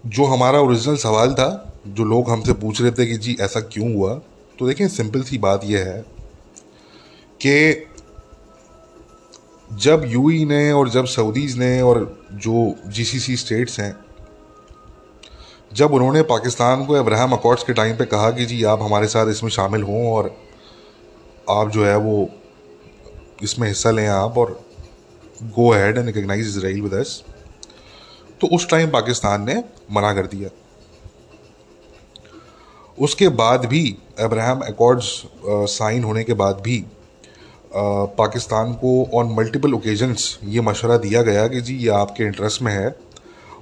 جو 0.03 0.23
ہمارا 0.23 0.57
اوریجنل 0.57 0.97
سوال 0.97 1.35
تھا، 1.35 1.57
جو 1.85 2.03
لوگ 2.03 2.29
ہم 2.29 2.41
سے 2.41 2.53
پوچھ 2.53 2.81
رہے 2.81 2.91
تھے 2.91 3.05
کہ 3.05 3.17
جی 3.17 3.35
ایسا 3.39 3.59
کیوں 3.59 3.93
ہوا، 3.93 4.19
تو 4.57 4.67
دیکھیں 4.67 4.87
سمپل 4.87 5.23
سی 5.23 5.37
بات 5.37 5.59
یہ 5.63 5.77
ہے۔ 5.77 6.01
کہ 7.39 7.83
جب 9.71 10.05
یو 10.05 10.25
ای 10.27 10.43
نے 10.45 10.69
اور 10.71 10.87
جب 10.87 11.05
سعودیز 11.05 11.55
نے 11.57 11.79
اور 11.79 11.97
جو 12.31 12.63
جی 12.85 13.03
سی 13.03 13.19
سی 13.19 13.33
اسٹیٹس 13.33 13.79
ہیں، 13.79 13.91
جب 15.71 15.95
انہوں 15.95 16.13
نے 16.13 16.23
پاکستان 16.23 16.85
کو 16.85 16.95
ابراہم 16.95 17.33
اکارڈس 17.33 17.63
کے 17.63 17.73
ٹائم 17.73 17.95
پہ 17.95 18.05
کہا 18.05 18.29
کہ 18.31 18.45
جی 18.45 18.65
آپ 18.65 18.81
ہمارے 18.81 19.07
ساتھ 19.07 19.29
اس 19.29 19.43
میں 19.43 19.51
شامل 19.51 19.83
ہوں 19.83 20.07
اور 20.07 20.29
آپ 21.47 21.73
جو 21.73 21.87
ہے 21.87 21.95
وہ 21.95 22.25
اس 23.41 23.57
میں 23.59 23.71
حصہ 23.71 23.89
لیں 23.89 24.07
آپ 24.07 24.39
اور 24.39 24.47
go 25.57 25.71
ahead 25.73 25.97
and 25.97 26.07
recognize 26.07 26.47
Israel 26.47 26.81
with 26.81 26.93
S 26.93 27.21
تو 28.39 28.47
اس 28.51 28.67
ٹائم 28.67 28.89
پاکستان 28.89 29.45
نے 29.45 29.55
منع 29.89 30.13
کر 30.13 30.27
دیا۔ 30.27 30.49
اس 32.97 33.15
کے 33.15 33.29
بعد 33.29 33.57
بھی 33.57 33.95
ابراہم 34.17 34.61
اکارڈز 34.61 35.05
سائن 35.69 36.03
ہونے 36.03 36.23
کے 36.23 36.33
بعد 36.33 36.53
بھی 36.53 36.83
پاکستان 38.15 38.73
کو 38.73 39.19
آن 39.19 39.35
ملٹیپل 39.35 39.73
اوکیزنس 39.73 40.37
یہ 40.41 40.61
مشورہ 40.61 40.97
دیا 40.97 41.21
گیا 41.21 41.47
کہ 41.47 41.59
جی 41.59 41.75
یہ 41.75 41.91
آپ 41.91 42.15
کے 42.15 42.25
انٹرسٹ 42.25 42.61
میں 42.61 42.73
ہے 42.73 42.87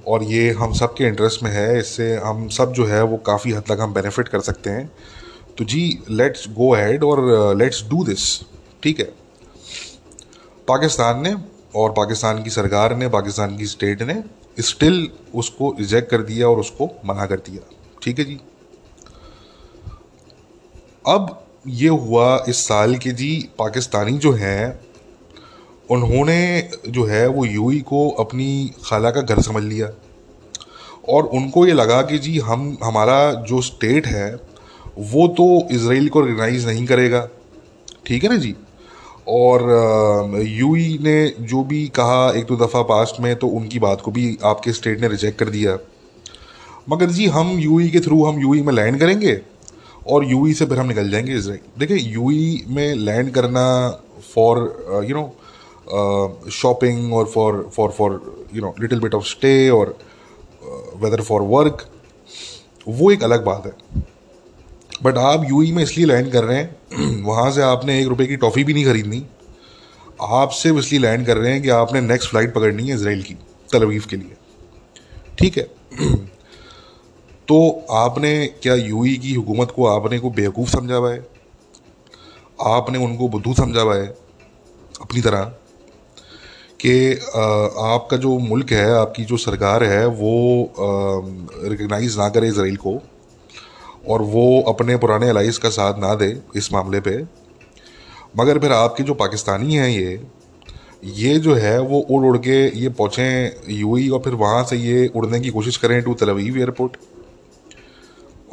اور 0.04 0.20
یہ 0.20 0.52
ہم 0.52 0.72
سب 0.72 0.96
کے 0.96 1.08
انٹرسٹ 1.08 1.42
میں 1.42 1.50
ہے، 1.50 1.78
اس 1.78 1.88
سے 1.88 2.16
ہم 2.16 2.48
سب 2.48 2.74
جو 2.76 2.90
ہے 2.90 3.00
وہ 3.00 3.16
کافی 3.16 3.56
حد 3.56 3.60
تک 3.60 3.80
ہم 3.82 3.92
بینیفٹ 3.92 4.28
کر 4.28 4.40
سکتے 4.40 4.70
ہیں۔ 4.70 4.84
تو 5.56 5.64
جی 5.64 5.98
لیٹس 6.08 6.46
گو 6.46 6.74
ہیڈ 6.74 7.02
اور 7.02 7.18
لیٹس 7.54 7.80
ڈو 7.80 8.04
دس 8.04 8.42
ٹھیک 8.80 9.00
ہے۔ 9.00 9.10
پاکستان 10.66 11.22
نے 11.22 11.30
اور 11.72 11.90
پاکستان 11.90 12.42
کی 12.42 12.50
سرکار 12.50 12.90
نے، 12.90 13.08
پاکستان 13.08 13.56
کی 13.56 13.64
اسٹیٹ 13.64 14.02
نے 14.02 14.14
اسٹل 14.56 15.06
اس 15.32 15.50
کو 15.50 15.74
ریجیکٹ 15.78 16.10
کر 16.10 16.22
دیا 16.22 16.46
اور 16.46 16.56
اس 16.56 16.70
کو 16.70 16.88
منع 17.02 17.26
کر 17.26 17.36
دیا۔ 17.36 17.60
ٹھیک 18.00 18.18
ہے 18.18 18.24
جی۔ 18.24 18.38
اب 21.04 21.43
یہ 21.64 21.90
ہوا 21.90 22.38
اس 22.46 22.56
سال 22.56 22.96
کہ 22.96 23.10
جی 23.10 23.42
پاکستانی 23.56 24.18
جو 24.18 24.34
ہیں، 24.34 24.72
انہوں 25.88 26.24
نے 26.24 26.62
جو 26.84 27.10
ہے 27.10 27.26
وہ 27.26 27.48
یو 27.48 27.68
ای 27.68 27.80
کو 27.80 28.20
اپنی 28.20 28.68
خالہ 28.80 29.08
کا 29.08 29.20
گھر 29.20 29.40
سمجھ 29.40 29.64
لیا۔ 29.64 29.86
اور 31.00 31.24
ان 31.32 31.50
کو 31.50 31.66
یہ 31.66 31.72
لگا 31.72 32.02
کہ 32.02 32.18
جی 32.18 32.38
ہم، 32.48 32.74
ہمارا 32.86 33.32
جو 33.32 33.56
اسٹیٹ 33.56 34.06
ہے، 34.06 34.34
وہ 34.96 35.28
تو 35.28 35.58
اسرائیل 35.58 36.08
کو 36.08 36.26
ریکگنائز 36.26 36.66
نہیں 36.66 36.86
کرے 36.86 37.10
گا۔ 37.10 37.26
ٹھیک 38.02 38.24
ہے 38.24 38.28
نا 38.28 38.36
جی؟ 38.36 38.52
اور 39.24 39.60
یو 40.42 40.72
ای 40.72 40.96
نے 41.00 41.28
جو 41.38 41.62
بھی 41.62 41.88
کہا 41.92 42.30
ایک 42.34 42.48
دو 42.48 42.56
دفعہ 42.56 42.82
پاسٹ 42.82 43.20
میں، 43.20 43.34
تو 43.34 43.56
ان 43.56 43.68
کی 43.68 43.78
بات 43.78 44.02
کو 44.02 44.10
بھی 44.10 44.36
آپ 44.40 44.62
کے 44.62 44.70
اسٹیٹ 44.70 45.00
نے 45.00 45.06
ریجیکٹ 45.06 45.38
کر 45.38 45.48
دیا۔ 45.48 45.76
مگر 46.86 47.08
جی 47.08 47.30
ہم 47.30 47.56
یو 47.58 47.76
ای 47.76 47.88
کے 47.88 48.00
تھرو 48.00 48.30
ہم 48.30 48.38
یو 48.38 48.50
ای 48.50 48.62
میں 48.62 48.72
لینڈ 48.72 49.00
کریں 49.00 49.20
گے؟ 49.20 49.36
اور 50.04 50.22
یو 50.22 50.42
ای 50.42 50.54
سے 50.54 50.66
پھر 50.66 50.76
ہم 50.76 50.90
نکل 50.90 51.10
جائیں 51.10 51.26
گے 51.26 51.34
اسرائیل 51.34 51.80
دیکھیں، 51.80 51.96
یو 51.96 52.28
ای 52.28 52.56
میں 52.66 52.94
لینڈ 52.94 53.34
کرنا 53.34 53.92
فار 54.30 54.56
یو 55.04 55.16
نو 55.16 55.26
شاپنگ 56.50 57.12
اور 57.12 57.26
for 57.26 57.52
for 57.74 57.88
for 57.88 58.10
you 58.52 58.60
know 58.60 58.72
little 58.78 59.00
bit 59.00 59.14
of 59.14 59.22
stay 59.24 59.68
اور 59.68 59.86
ویدر 61.00 61.20
فار 61.20 61.40
ورک 61.40 61.82
وہ 62.86 63.10
ایک 63.10 63.24
الگ 63.24 63.42
بات 63.44 63.66
ہے۔ 63.66 63.98
بٹ 65.02 65.18
آپ 65.18 65.40
یو 65.50 65.58
ای 65.58 65.72
میں 65.72 65.82
اس 65.82 65.96
لیے 65.96 66.06
لینڈ 66.06 66.32
کر 66.32 66.44
رہے 66.44 66.62
ہیں، 66.62 67.22
وہاں 67.22 67.50
سے 67.50 67.62
آپ 67.62 67.84
نے 67.84 67.98
ایک 67.98 68.08
روپے 68.08 68.26
کی 68.26 68.36
ٹافی 68.36 68.64
بھی 68.64 68.72
نہیں 68.72 68.84
خریدنی۔ 68.84 69.20
آپ 70.18 70.54
صرف 70.54 70.74
اس 70.78 70.90
لیے 70.90 71.00
لینڈ 71.00 71.26
کر 71.26 71.36
رہے 71.36 71.52
ہیں 71.52 71.60
کہ 71.60 71.70
آپ 71.70 71.92
نے 71.92 72.00
نیکسٹ 72.00 72.30
فلائٹ 72.30 72.54
پکڑنی 72.54 72.88
ہے 72.88 72.94
اسرائیل 72.94 73.20
کی 73.20 73.34
تلویف 73.72 74.06
کے 74.06 74.16
لیے۔ 74.16 74.34
ٹھیک 75.34 75.58
ہے۔ 75.58 75.64
تو 77.46 77.56
آپ 77.94 78.18
نے 78.18 78.46
کیا 78.60 78.74
یو 78.74 79.00
ای 79.00 79.14
کی 79.16 79.34
حکومت 79.36 79.72
کو 79.72 79.88
آپ 79.88 80.10
نے 80.10 80.18
کو 80.18 80.28
بیوقوف 80.28 80.70
سمجھا 80.70 80.98
ہوا 80.98 81.12
ہے؟ 81.14 81.20
آپ 82.58 82.90
نے 82.90 82.98
ان 83.04 83.16
کو 83.16 83.28
بدھو 83.28 83.54
سمجھا 83.54 83.82
ہوا 83.82 83.96
ہے؟ 83.96 84.06
اپنی 85.00 85.20
طرح 85.20 85.44
کہ 86.78 87.14
آپ 87.76 88.08
کا 88.10 88.16
جو 88.16 88.38
ملک 88.38 88.72
ہے، 88.72 88.90
آپ 88.92 89.14
کی 89.14 89.24
جو 89.24 89.36
سرکار 89.36 89.80
ہے، 89.80 90.04
وہ 90.18 90.66
ریکگنائز 91.70 92.18
نہ 92.18 92.28
کرے 92.34 92.48
اسرائیل 92.48 92.76
کو 92.76 92.98
اور 94.06 94.20
وہ 94.20 94.62
اپنے 94.66 94.96
پرانے 94.96 95.30
الائز 95.30 95.58
کا 95.58 95.70
ساتھ 95.70 95.98
نہ 96.00 96.14
دے 96.20 96.32
اس 96.54 96.70
معاملے 96.72 97.00
پہ۔ 97.00 97.16
مگر 98.34 98.58
پھر 98.58 98.70
آپ 98.70 98.96
کے 98.96 99.02
جو 99.02 99.14
پاکستانی 99.14 99.78
ہیں 99.78 99.90
یہ 99.90 100.16
یہ 101.02 101.38
جو 101.38 101.60
ہے، 101.60 101.78
وہ 101.78 102.02
اڑ 102.08 102.26
اڑ 102.26 102.36
کے 102.36 102.58
یہ 102.74 102.88
پہنچیں 102.88 103.50
یو 103.66 103.94
ای 103.94 104.08
اور 104.08 104.20
پھر 104.20 104.32
وہاں 104.32 104.62
سے 104.64 104.76
یہ 104.76 105.08
اڑنے 105.14 105.40
کی 105.40 105.50
کوشش 105.50 105.78
کریں 105.78 106.00
ٹو 106.00 106.14
تلویو 106.14 106.54
ایئرپورٹ۔ 106.54 106.96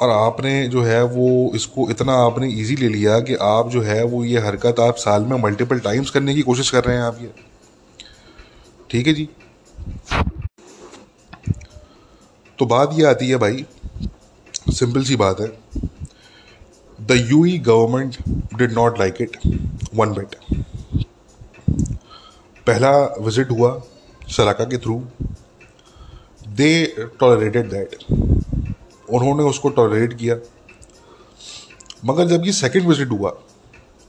اور 0.01 0.09
آپ 0.09 0.39
نے 0.39 0.67
جو 0.67 0.87
ہے 0.87 1.01
وہ 1.01 1.51
اس 1.53 1.67
کو 1.67 1.89
اتنا 1.89 2.13
آپ 2.25 2.37
نے 2.37 2.47
ایزی 2.47 2.75
لے 2.75 2.87
لیا 2.87 3.19
کہ 3.19 3.35
آپ 3.39 3.71
جو 3.71 3.85
ہے 3.85 4.03
وہ 4.03 4.27
یہ 4.27 4.39
حرکت 4.39 4.79
آپ 4.79 4.99
سال 4.99 5.23
میں 5.23 5.37
ملٹیپل 5.37 5.79
ٹائمس 5.79 6.11
کرنے 6.11 6.33
کی 6.33 6.41
کوشش 6.41 6.71
کر 6.71 6.85
رہے 6.85 6.93
ہیں 6.93 7.01
آپ 7.01 7.21
یہ۔ 7.21 7.27
ٹھیک 8.87 9.07
ہے 9.07 9.13
جی؟ 9.13 9.25
تو 12.55 12.65
بات 12.65 12.89
یہ 12.91 13.05
آتی 13.05 13.31
ہے 13.31 13.37
بھائی 13.37 13.63
سمپل 14.73 15.03
سی 15.03 15.15
بات 15.15 15.41
ہے۔ 15.41 15.47
The 16.99 17.13
UAE 17.41 17.65
government 17.65 18.17
did 18.51 18.71
not 18.71 18.99
like 18.99 19.21
it 19.21 19.47
one 19.97 20.13
bit 20.13 20.35
پہلا 22.65 22.91
وزٹ 23.17 23.51
ہوا 23.51 23.79
سلاکا 24.27 24.63
کے 24.63 24.77
تھرو 24.77 24.99
دے 26.45 26.85
ٹالریٹڈ 27.17 27.71
دیٹ 27.71 27.95
انہوں 29.11 29.35
نے 29.35 29.43
اس 29.43 29.59
کو 29.59 29.69
ٹالریٹ 29.69 30.19
کیا۔ 30.19 30.35
مگر 32.03 32.25
جب 32.25 32.47
یہ 32.47 32.51
سیکنڈ 32.51 32.87
وزٹ 32.87 33.11
ہوا 33.11 33.31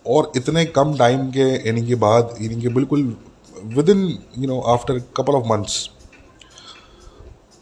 اور 0.02 0.24
اتنے 0.34 0.66
کم 0.66 0.96
ٹائم 0.96 1.30
کے 1.30 1.58
یعنی 1.64 1.86
کہ 1.86 1.94
بعد 1.94 2.22
یعنی 2.38 2.60
کہ 2.60 2.68
بالکل 2.68 3.12
within 3.90 4.10
you 4.36 4.46
know 4.46 4.60
after 4.60 4.98
couple 4.98 5.34
of 5.36 5.42
months 5.46 5.88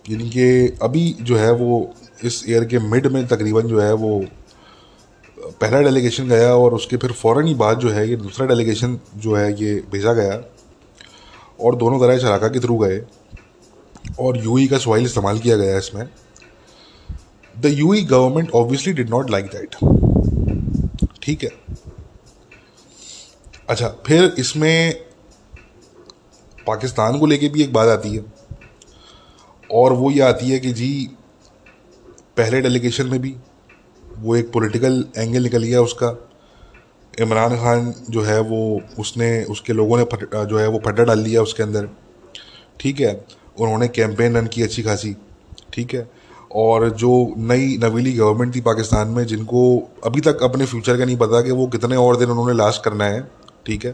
یعنی 0.09 0.29
کہ 0.29 0.69
ابھی 0.81 1.13
جو 1.19 1.41
ہے 1.41 1.51
وہ 1.51 1.87
اس 2.23 2.43
ایئر 2.47 2.65
کے 2.65 2.79
مڈ 2.79 3.07
میں 3.07 3.23
تقریباً 3.23 3.69
جو 3.69 3.83
ہے 3.83 3.93
وہ 3.93 4.21
پہلا 5.59 5.83
ڈیلیگیشن 5.83 6.31
گیا 6.31 6.53
اور 6.53 6.73
اس 6.73 6.87
کے 6.87 6.97
پھر 6.97 7.13
فوراً 7.13 7.47
ہی 7.47 7.55
بعد 7.55 7.75
جو 7.75 7.95
ہے 7.95 8.07
یہ 8.07 8.17
دوسرا 8.17 8.47
ڈیلیگیشن 8.47 8.97
جو 9.15 9.41
ہے 9.41 9.51
یہ 9.59 9.81
بھیجا 9.91 10.13
گیا 10.13 10.33
اور 11.57 11.73
دونوں 11.73 12.01
طرح 12.01 12.17
چراکا 12.17 12.49
کے 12.49 12.59
تھرو 12.59 12.77
گئے 12.77 13.01
اور 14.17 14.35
یو 14.35 14.55
ای 14.55 14.67
کا 14.67 14.79
سوائل 14.79 15.05
استعمال 15.05 15.39
کیا 15.39 15.57
گیا 15.57 15.77
اس 15.77 15.95
میں۔ 15.95 16.05
The 17.63 17.69
UAE 17.91 18.11
government 18.11 18.49
obviously 18.55 18.93
did 18.93 19.11
not 19.11 19.31
like 19.31 19.53
that 19.53 19.77
ٹھیک 21.21 21.45
ہے۔ 21.45 21.49
اچھا 23.67 23.89
پھر 23.89 24.29
اس 24.37 24.57
میں 24.57 24.93
پاکستان 26.65 27.19
کو 27.19 27.27
لے 27.27 27.39
کے 27.39 27.49
بھی 27.49 27.61
ایک 27.61 27.73
بات 27.73 27.89
آتی 27.89 28.19
ہے۔ 28.19 28.23
اور 29.67 29.91
وہ 29.91 30.13
یہ 30.13 30.23
آتی 30.23 30.53
ہے 30.53 30.59
کہ 30.59 30.73
جی 30.73 31.07
پہلے 32.35 32.61
ڈیلیگیشن 32.61 33.09
میں 33.09 33.19
بھی 33.19 33.35
وہ 34.23 34.35
ایک 34.35 34.53
پولیٹیکل 34.53 35.03
اینگل 35.15 35.43
نکل 35.45 35.65
گیا 35.65 35.81
اس 35.81 35.95
کا۔ 35.95 36.13
عمران 37.21 37.51
خان 37.61 37.93
جو 38.09 38.27
ہے 38.27 38.39
وہ، 38.39 38.79
اس 38.97 39.17
نے، 39.17 39.45
اس 39.49 39.63
کے 39.63 39.73
لوگوں 39.73 39.99
نے 39.99 40.27
جو 40.51 40.61
ہے 40.61 40.67
وہ 40.67 40.79
پھڈا 40.79 41.05
ڈال 41.05 41.19
لیا 41.19 41.41
اس 41.41 41.55
کے 41.55 41.63
اندر۔ 41.63 41.87
ٹھیک 42.77 43.03
ہے، 43.03 43.21
انہوں 43.59 43.79
نے 43.79 43.89
کیمپین 43.89 44.37
رن 44.37 44.47
کی 44.47 44.63
اچھی 44.63 44.83
خاصی۔ 44.83 45.13
ٹھیک 45.71 45.95
ہے 45.95 46.05
اور 46.51 46.87
جو 46.99 47.13
نئی 47.39 47.77
نویلی 47.77 48.17
گورنمنٹ 48.19 48.53
تھی 48.53 48.61
پاکستان 48.61 49.09
میں، 49.09 49.25
جن 49.25 49.45
کو 49.45 49.65
ابھی 50.03 50.21
تک 50.21 50.43
اپنے 50.43 50.65
فیوچر 50.67 50.97
کا 50.97 51.05
نہیں 51.05 51.19
پتا 51.19 51.41
کہ 51.41 51.53
وہ 51.53 51.67
کتنے 51.67 51.97
اور 51.97 52.15
دن 52.15 52.31
انہوں 52.31 52.47
نے 52.47 52.53
لاسٹ 52.53 52.85
کرنا 52.85 53.09
ہے، 53.11 53.21
ٹھیک 53.65 53.87
ہے؟ 53.87 53.93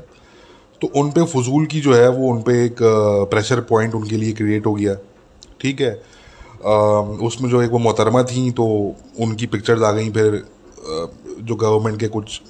تو 0.80 0.88
ان 0.94 1.10
پہ 1.10 1.24
فضول 1.24 1.66
کی 1.66 1.80
جو 1.80 1.96
ہے، 1.96 2.06
وہ 2.08 2.32
ان 2.32 2.40
پہ 2.42 2.52
ایک 2.62 2.82
پریشر 3.30 3.60
پوائنٹ 3.60 3.94
ان 3.94 4.04
کے 4.04 4.16
لیے 4.16 4.32
کریٹ 4.32 4.66
ہو 4.66 4.76
گیا، 4.78 4.94
ٹھیک 5.58 5.82
ہے؟ 5.82 5.94
اس 7.20 7.40
میں 7.40 7.50
جو 7.50 7.58
ایک 7.58 7.72
وہ 7.74 7.78
محترمہ 7.78 8.22
تھیں 8.28 8.50
تو 8.50 8.66
ان 9.18 9.34
کی 9.36 9.46
پکچرز 9.46 9.82
آ 9.82 9.92
گئیں، 9.92 10.10
پھر 10.10 10.36
جو 11.38 11.56
گورنمنٹ 11.56 12.00
کے 12.00 12.08
کچھ، 12.12 12.40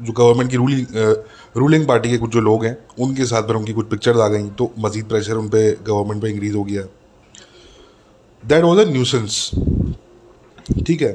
جو 0.00 0.12
گورنمنٹ 0.18 0.50
کی 0.50 0.56
رولنگ 0.56 0.96
رولنگ 1.56 1.84
پارٹی 1.84 2.10
کے 2.10 2.18
کچھ 2.18 2.30
جو 2.30 2.40
لوگ 2.40 2.64
ہیں، 2.64 2.74
ان 2.98 3.14
کے 3.14 3.24
ساتھ 3.24 3.46
پھر 3.46 3.54
ان 3.54 3.64
کی 3.64 3.72
کچھ 3.76 3.86
پکچرز 3.86 4.20
آ 4.20 4.28
گئیں، 4.28 4.48
تو 4.56 4.68
مزید 4.76 5.08
پریشر 5.10 5.36
ان 5.36 5.48
پہ 5.48 5.70
گورنمنٹ 5.88 6.22
پہ 6.22 6.28
انکریز 6.28 6.54
ہو 6.54 6.68
گیا۔ 6.68 6.82
دیٹ 8.50 8.64
واز 8.64 8.78
اے 8.78 8.84
نیوسنس 8.84 9.50
ٹھیک 10.86 11.02
ہے؟ 11.02 11.14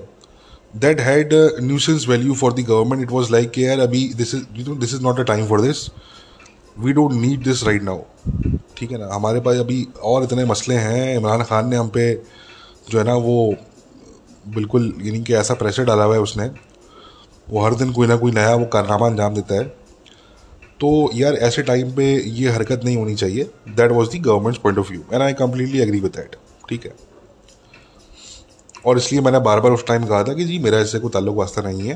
That 0.73 0.99
had 1.01 1.33
nuisance 1.59 2.07
value 2.09 2.33
for 2.33 2.51
the 2.51 2.67
government 2.67 3.05
it 3.05 3.11
was 3.11 3.31
like 3.31 3.53
کہ 3.53 3.61
یار 3.61 3.79
ابھی 3.79 4.07
this 4.19 4.33
is 4.35 4.41
this 4.81 4.93
is 4.93 5.01
not 5.01 5.19
a 5.19 5.23
time 5.25 5.45
for 5.47 5.59
this 5.59 5.89
we 6.77 6.93
don't 6.93 7.21
need 7.21 7.45
this 7.45 7.63
right 7.63 7.83
now 7.83 8.01
ٹھیک 8.75 8.91
ہے 8.91 8.97
نا؟ 8.97 9.07
ہمارے 9.15 9.39
پاس 9.39 9.57
ابھی 9.59 9.83
اور 10.09 10.21
اتنے 10.23 10.45
مسئلے 10.45 10.77
ہیں. 10.77 11.17
عمران 11.17 11.43
خان 11.47 11.69
نے 11.69 11.77
ہم 11.77 11.89
پہ 11.89 12.13
جو 12.87 12.99
ہے 12.99 13.03
نا 13.03 13.13
وہ 13.23 13.51
بالکل 14.53 14.91
یعنی 14.97 15.21
کہ 15.23 15.33
ایسا 15.33 15.53
پریشر 15.53 15.83
ڈالا 15.83 16.05
ہوا 16.05 16.15
ہے 16.15 16.19
اس 16.19 16.35
نے. 16.37 16.47
وہ 17.47 17.65
ہر 17.65 17.73
دن 17.73 17.91
کوئی 17.91 18.07
نہ 18.07 18.13
کوئی 18.19 18.33
نیا 18.33 18.53
وہ 18.53 18.65
کارنامہ 18.71 19.05
انجام 19.05 19.33
دیتا 19.33 19.55
ہے. 19.55 19.67
تو 20.77 20.89
یار 21.13 21.33
ایسے 21.33 21.61
ٹائم 21.61 21.89
پہ 21.95 22.03
یہ 22.25 22.49
حرکت 22.57 22.83
نہیں 22.83 22.95
ہونی 22.95 23.15
چاہیے. 23.15 23.43
That 23.77 23.91
was 23.91 24.11
the 24.13 24.25
government 24.25 24.61
point 24.61 24.79
of 24.79 24.91
view 24.91 25.01
and 25.09 25.23
I 25.23 25.33
completely 25.33 25.81
agree 25.81 25.99
with 25.99 26.17
that 26.17 26.35
ٹھیک 26.67 26.85
ہے؟ 26.85 26.91
اور 28.81 28.95
اس 28.95 29.11
لیے 29.11 29.21
میں 29.21 29.31
نے 29.31 29.39
بار 29.39 29.57
بار 29.57 29.71
اس 29.71 29.83
ٹائم 29.85 30.07
کہا 30.07 30.21
تھا 30.23 30.33
کہ 30.33 30.43
جی 30.43 30.59
میرا 30.59 30.77
اس 30.77 30.91
سے 30.91 30.99
کوئی 30.99 31.11
تعلق 31.11 31.33
واسطہ 31.33 31.61
نہیں 31.61 31.89
ہے۔ 31.89 31.95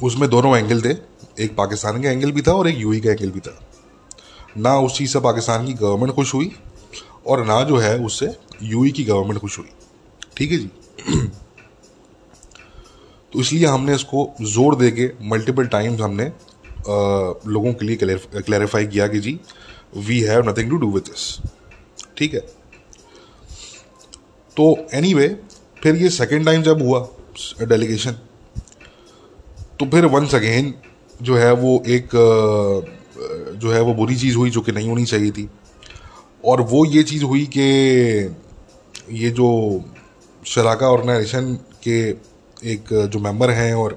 اس 0.00 0.18
میں 0.18 0.28
دونوں 0.28 0.54
اینگل 0.54 0.80
تھے، 0.80 0.92
ایک 1.34 1.56
پاکستان 1.56 2.02
کا 2.02 2.08
اینگل 2.08 2.32
بھی 2.32 2.42
تھا 2.42 2.52
اور 2.52 2.66
ایک 2.66 2.78
یو 2.78 2.90
ای 2.90 3.00
کا 3.00 3.10
اینگل 3.10 3.30
بھی 3.30 3.40
تھا۔ 3.40 3.52
نہ 4.56 4.68
اس 4.68 4.94
چیز 4.94 5.12
سے 5.12 5.20
پاکستان 5.20 5.66
کی 5.66 5.74
گورنمنٹ 5.80 6.14
خوش 6.14 6.34
ہوئی 6.34 6.48
اور 7.22 7.38
نہ 7.38 7.64
جو 7.68 7.82
ہے 7.82 8.04
اس 8.04 8.12
سے 8.12 8.26
یو 8.60 8.82
ای 8.82 8.90
کی 8.90 9.08
گورنمنٹ 9.08 9.40
خوش 9.40 9.58
ہوئی۔ 9.58 9.70
ٹھیک 10.34 10.52
ہے 10.52 10.56
جی۔ 10.56 10.68
تو 13.30 13.38
اس 13.38 13.52
لیے 13.52 13.66
ہم 13.66 13.84
نے 13.84 13.92
اس 13.92 14.04
کو 14.04 14.28
زور 14.40 14.72
دے 14.72 14.90
کے 14.90 15.08
ملٹیپل 15.20 15.64
ٹائمز 15.64 16.00
ہم 16.00 16.12
نے 16.12 16.28
لوگوں 17.44 17.72
کے 17.72 17.86
لیے 17.86 17.96
کلیریفائی 17.96 18.86
کیا 18.86 19.06
کہ 19.06 19.18
جی 19.18 19.36
we 20.06 20.28
have 20.28 20.42
nothing 20.42 20.70
to 20.70 20.76
do 20.76 20.90
with 20.90 21.10
this 21.10 21.40
ٹھیک 22.14 22.34
ہے۔ 22.34 22.40
تو 24.58 24.74
اینی 24.92 25.12
وے 25.14 25.28
پھر 25.82 25.94
یہ 25.94 26.08
سیکنڈ 26.08 26.46
ٹائم 26.46 26.62
جب 26.62 26.80
ہوا 26.80 27.04
ڈیلیگیشن 27.68 28.12
تو 29.76 29.84
پھر 29.84 30.04
ونس 30.04 30.34
اگین 30.34 30.70
جو 31.20 31.40
ہے 31.40 31.50
وہ 31.50 31.78
ایک، 31.84 32.14
جو 33.54 33.74
ہے 33.74 33.80
وہ 33.80 33.94
بری 33.94 34.16
چیز 34.16 34.36
ہوئی 34.36 34.50
جو 34.50 34.60
کہ 34.60 34.72
نہیں 34.72 34.88
ہونی 34.88 35.04
چاہیے 35.04 35.30
تھی. 35.30 35.46
اور 36.40 36.58
وہ 36.70 36.86
یہ 36.88 37.02
چیز 37.02 37.22
ہوئی 37.22 37.44
کہ 37.46 37.66
یہ 39.08 39.30
جو 39.30 39.48
شراکہ 40.44 40.84
آرگنائزیشن 40.84 41.54
کے 41.80 42.12
ایک 42.60 42.92
جو 43.12 43.18
ممبر 43.18 43.52
ہیں 43.52 43.72
اور 43.72 43.90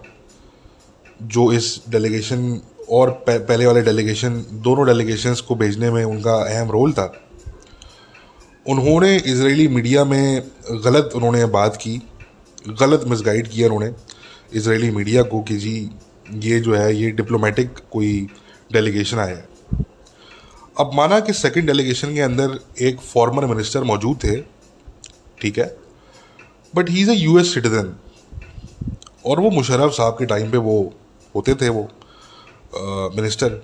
جو 1.20 1.46
اس 1.48 1.80
ڈیلیگیشن 1.88 2.54
اور 2.88 3.10
پہلے 3.26 3.66
والے 3.66 3.82
ڈیلیگیشن 3.82 4.42
دونوں 4.66 4.86
ڈیلیگیشنس 4.86 5.42
کو 5.42 5.56
بھیجنے 5.56 5.90
میں 5.90 6.04
ان 6.04 6.22
کا 6.22 6.36
اہم 6.36 6.72
رول 6.72 6.92
تھا. 6.92 7.08
انہوں 8.66 9.00
نے 9.02 9.16
اسرائیلی 9.16 9.68
میڈیا 9.68 10.04
میں 10.04 10.40
غلط 10.84 11.16
انہوں 11.16 11.32
نے 11.32 11.46
بات 11.54 11.78
کی، 11.78 11.98
غلط 12.80 13.06
مس 13.06 13.26
گائڈ 13.26 13.48
کیا 13.52 13.68
انہوں 13.68 13.80
نے 13.80 13.90
اسرائیلی 14.52 14.90
میڈیا 14.92 15.24
کو 15.24 15.42
کہ 15.42 15.58
جی 15.60 15.74
یہ 16.42 16.60
جو 16.60 16.78
ہے، 16.80 16.94
یہ 16.94 17.12
ڈپلومیٹک 17.12 17.80
کوئی 17.90 18.26
ڈیلیگیشن 18.72 19.20
آیا 19.20 19.38
ہے۔ 19.38 19.80
اب 20.76 20.94
مانا 20.94 21.20
کہ 21.20 21.34
سیکنڈ 21.34 21.68
ڈیلیگیشن 21.68 22.14
کے 22.16 22.24
اندر 22.24 22.52
ایک 22.76 23.02
فارمر 23.04 23.46
منسٹر 23.46 23.82
موجود 23.84 24.20
تھے، 24.22 24.42
ٹھیک 25.40 25.60
ہے 25.60 25.68
but 26.74 26.90
he 26.90 27.02
is 27.04 27.10
a 27.10 27.16
US 27.38 27.54
citizen 27.54 27.92
اور 29.22 29.38
وہ 29.38 29.50
مشرف 29.52 29.96
صاحب 29.96 30.18
کے 30.18 30.26
ٹائم 30.26 30.50
پہ 30.52 30.58
وہ 30.58 30.84
ہوتے 31.36 31.54
تھے 31.54 31.70
وہ 31.70 31.84
منسٹر 33.16 33.56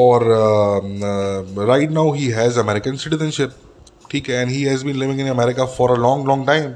اور 0.00 0.22
right 1.66 1.90
now 1.90 2.12
he 2.14 2.32
has 2.34 2.58
American 2.58 2.96
citizenship 3.30 3.71
ٹھیک 4.12 4.30
ہے 4.30 4.36
and 4.36 4.50
he 4.50 4.68
has 4.68 4.84
been 4.84 4.98
living 4.98 5.20
in 5.20 5.28
America 5.28 5.64
for 5.64 5.90
a 5.90 6.00
long 6.00 6.26
long 6.26 6.44
time 6.44 6.70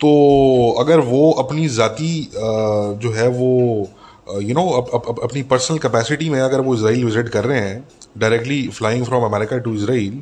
تو 0.00 0.08
اگر 0.80 0.98
وہ 0.98 1.32
اپنی 1.38 1.66
ذاتی 1.68 2.12
جو 3.00 3.16
ہے 3.16 3.26
وہ 3.36 3.84
یو 4.40 4.54
نو 4.54 4.68
اپنی 5.22 5.42
پرسنل 5.42 5.78
کیپیسٹی 5.78 6.28
میں 6.30 6.40
اگر 6.40 6.58
وہ 6.58 6.74
اسرائیل 6.74 7.04
وزٹ 7.04 7.32
کر 7.32 7.46
رہے 7.46 7.68
ہیں 7.68 7.80
directly 8.16 8.68
flying 8.74 9.04
from 9.04 9.24
America 9.24 9.58
to 9.58 9.70
Israel 9.70 10.20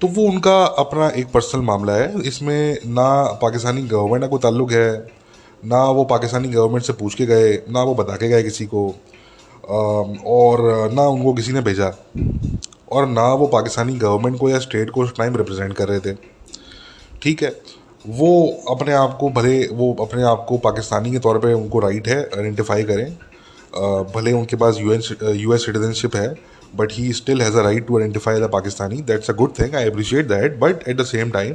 تو 0.00 0.08
وہ 0.16 0.28
ان 0.28 0.40
کا 0.40 0.56
اپنا 0.76 1.06
ایک 1.08 1.32
پرسنل 1.32 1.60
معاملہ 1.64 1.92
ہے۔ 1.92 2.08
اس 2.24 2.40
میں 2.42 2.74
نہ 2.84 3.08
پاکستانی 3.40 3.90
گورنمنٹ 3.90 4.22
کا 4.22 4.28
کوئی 4.28 4.40
تعلق 4.42 4.72
ہے، 4.72 4.90
نہ 5.64 5.84
وہ 5.96 6.04
پاکستانی 6.04 6.54
گورنمنٹ 6.54 6.84
سے 6.84 6.92
پوچھ 6.92 7.16
کے 7.16 7.28
گئے، 7.28 7.56
نہ 7.68 7.78
وہ 7.78 7.94
بتا 7.94 8.16
کے 8.16 8.28
گئے 8.28 8.42
کسی 8.42 8.66
کو 8.66 8.90
اور 9.62 10.88
نہ 10.92 11.00
ان 11.00 11.22
کو 11.22 11.32
کسی 11.32 11.52
نے 11.52 11.60
بھیجا۔ 11.60 11.90
اور 12.86 13.06
نہ 13.06 13.20
وہ 13.20 13.46
پاکستانی 13.46 14.02
گورنمنٹ 14.02 14.38
کو 14.38 14.48
یا 14.48 14.56
اسٹیٹ 14.56 14.90
کو 14.90 15.02
اس 15.02 15.12
ٹائم 15.12 15.36
ریپرزینٹ 15.36 15.74
کر 15.74 15.88
رہے 15.88 15.98
تھے۔ 15.98 16.14
ٹھیک 17.20 17.42
ہے۔ 17.42 17.50
وہ 18.04 18.52
اپنے 18.66 18.92
آپ 18.92 19.18
کو 19.18 19.28
بھلے 19.28 19.66
وہ 19.70 19.94
اپنے 19.98 20.22
آپ 20.22 20.46
کو 20.46 20.56
پاکستانی 20.56 21.10
کے 21.10 21.18
طور 21.18 21.36
پہ 21.36 21.52
ان 21.52 21.68
کو 21.68 21.80
رائٹ 21.80 22.08
ہے 22.08 22.18
آئیڈینٹیفائی 22.18 22.84
کریں۔ 22.84 23.06
بھلے 24.12 24.32
ان 24.32 24.44
کے 24.44 24.56
پاس 24.56 24.80
U 24.80 24.90
N 24.90 25.00
U 25.34 25.50
S 25.50 25.62
citizen 25.62 25.92
شپ 25.92 26.16
ہے 26.16 26.28
but 26.76 26.92
he 26.98 27.08
still 27.10 27.40
has 27.40 27.56
a 27.56 27.62
right 27.62 27.86
to 27.86 27.96
identify 27.96 28.40
the 28.40 28.46
Pakistani 28.46 28.96
that's 28.96 29.30
a 29.30 29.36
good 29.36 29.54
thing 29.56 29.74
I 29.74 29.88
appreciate 29.88 30.28
that 30.28 30.56
but 30.58 30.82
at 30.86 30.98
the 30.98 31.04
same 31.04 31.30
time 31.30 31.54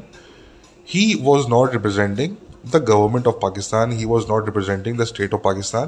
he 0.95 1.13
was 1.23 1.47
not 1.49 1.73
representing 1.73 2.33
the 2.73 2.79
government 2.87 3.27
of 3.27 3.39
Pakistan 3.41 3.91
he 3.91 4.05
was 4.05 4.23
not 4.29 4.45
representing 4.45 4.97
the 4.97 5.03
state 5.03 5.33
of 5.33 5.41
Pakistan 5.41 5.87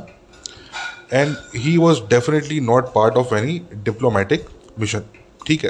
and 1.09 1.35
he 1.55 1.77
was 1.77 1.97
definitely 2.07 2.59
not 2.59 2.93
part 2.93 3.17
of 3.17 3.33
any 3.33 3.59
diplomatic 3.73 4.49
mission 4.77 4.99
ٹھیک 5.45 5.65
ہے۔ 5.65 5.69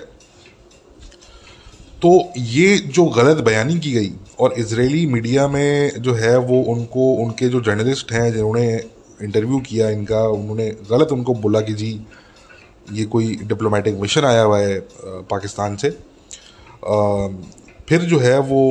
تو 2.01 2.09
یہ 2.35 2.77
جو 2.87 3.03
غلط 3.15 3.41
بیانی 3.41 3.77
کی 3.79 3.93
گئی 3.93 4.11
اور 4.35 4.51
اسرائیلی 4.51 5.05
میڈیا 5.05 5.45
میں 5.47 5.89
جو 5.97 6.17
ہے 6.19 6.35
وہ 6.37 6.63
ان 6.73 6.83
کو، 6.85 7.15
ان 7.23 7.31
کے 7.33 7.47
جو 7.49 7.59
جرنلسٹ 7.59 8.11
ہیں 8.11 8.29
جنہوں 8.29 8.53
نے 8.53 8.75
انٹرویو 9.19 9.59
کیا، 9.59 9.87
ان 9.87 10.03
کا 10.05 10.21
انہوں 10.25 10.55
نے 10.55 10.71
غلط 10.89 11.13
ان 11.13 11.23
کو 11.23 11.33
بولا 11.33 11.61
کہ 11.61 11.73
جی 11.73 11.97
یہ 12.91 13.05
کوئی 13.05 13.35
ڈپلومیٹک 13.41 13.99
مشن 13.99 14.25
آیا 14.25 14.43
ہوا 14.45 14.59
ہے 14.59 14.79
پاکستان 15.29 15.77
سے۔ 15.77 15.89
پھر 17.87 17.99
جو 17.99 18.21
ہے 18.23 18.37
وہ 18.47 18.63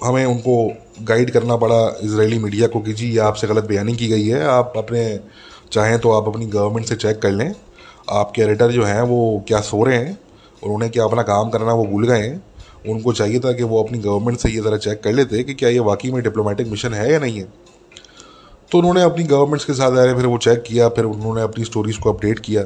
ہمیں 0.00 0.24
ان 0.24 0.38
کو 0.38 0.56
گائیڈ 1.08 1.32
کرنا 1.32 1.56
پڑا 1.56 1.80
اسرائیلی 2.00 2.38
میڈیا 2.38 2.68
کو 2.68 2.80
کہ 2.80 2.92
جی 2.92 3.14
یہ 3.14 3.20
آپ 3.20 3.38
سے 3.38 3.46
غلط 3.46 3.64
بیانی 3.64 3.92
کی 3.92 4.10
گئی 4.10 4.32
ہے، 4.32 4.42
آپ 4.42 4.78
اپنے 4.78 5.02
چاہیں 5.70 5.96
تو 5.96 6.12
آپ 6.12 6.28
اپنی 6.28 6.52
گورنمنٹ 6.52 6.86
سے 6.86 6.96
چیک 6.96 7.20
کر 7.22 7.30
لیں۔ 7.30 7.52
آپ 8.06 8.34
کے 8.34 8.42
ایڈیٹر 8.42 8.70
جو 8.70 8.86
ہیں 8.86 9.02
وہ 9.08 9.38
کیا 9.38 9.62
سو 9.62 9.84
رہے 9.84 10.04
ہیں 10.04 10.12
اور 10.60 10.74
انہیں 10.74 10.90
کیا 10.90 11.04
اپنا 11.04 11.22
کام 11.22 11.50
کرنا 11.50 11.72
وہ 11.72 11.84
بھول 11.84 12.10
گئے 12.10 12.30
ہیں؟ 12.30 12.38
ان 12.84 13.00
کو 13.00 13.12
چاہیے 13.12 13.38
تھا 13.38 13.52
کہ 13.52 13.64
وہ 13.64 13.84
اپنی 13.84 14.04
گورنمنٹ 14.04 14.40
سے 14.40 14.50
یہ 14.50 14.60
ذرا 14.60 14.78
چیک 14.78 15.02
کر 15.02 15.12
لیتے 15.12 15.42
کہ 15.42 15.54
کیا 15.54 15.68
یہ 15.68 15.80
واقعی 15.80 16.10
میں 16.10 16.20
ڈپلومیٹک 16.20 16.68
مشن 16.68 16.94
ہے 16.94 17.12
یا 17.12 17.18
نہیں 17.18 17.40
ہے۔ 17.40 17.44
تو 18.70 18.78
انہوں 18.78 18.94
نے 18.94 19.02
اپنی 19.02 19.30
گورنمنٹس 19.30 19.66
کے 19.66 19.74
ساتھ 19.74 19.94
آئے 19.94 20.14
پھر 20.14 20.24
وہ 20.24 20.38
چیک 20.38 20.64
کیا، 20.64 20.88
پھر 20.88 21.04
انہوں 21.04 21.34
نے 21.34 21.42
اپنی 21.42 21.62
اسٹوریز 21.62 21.98
کو 21.98 22.10
اپڈیٹ 22.10 22.40
کیا 22.40 22.62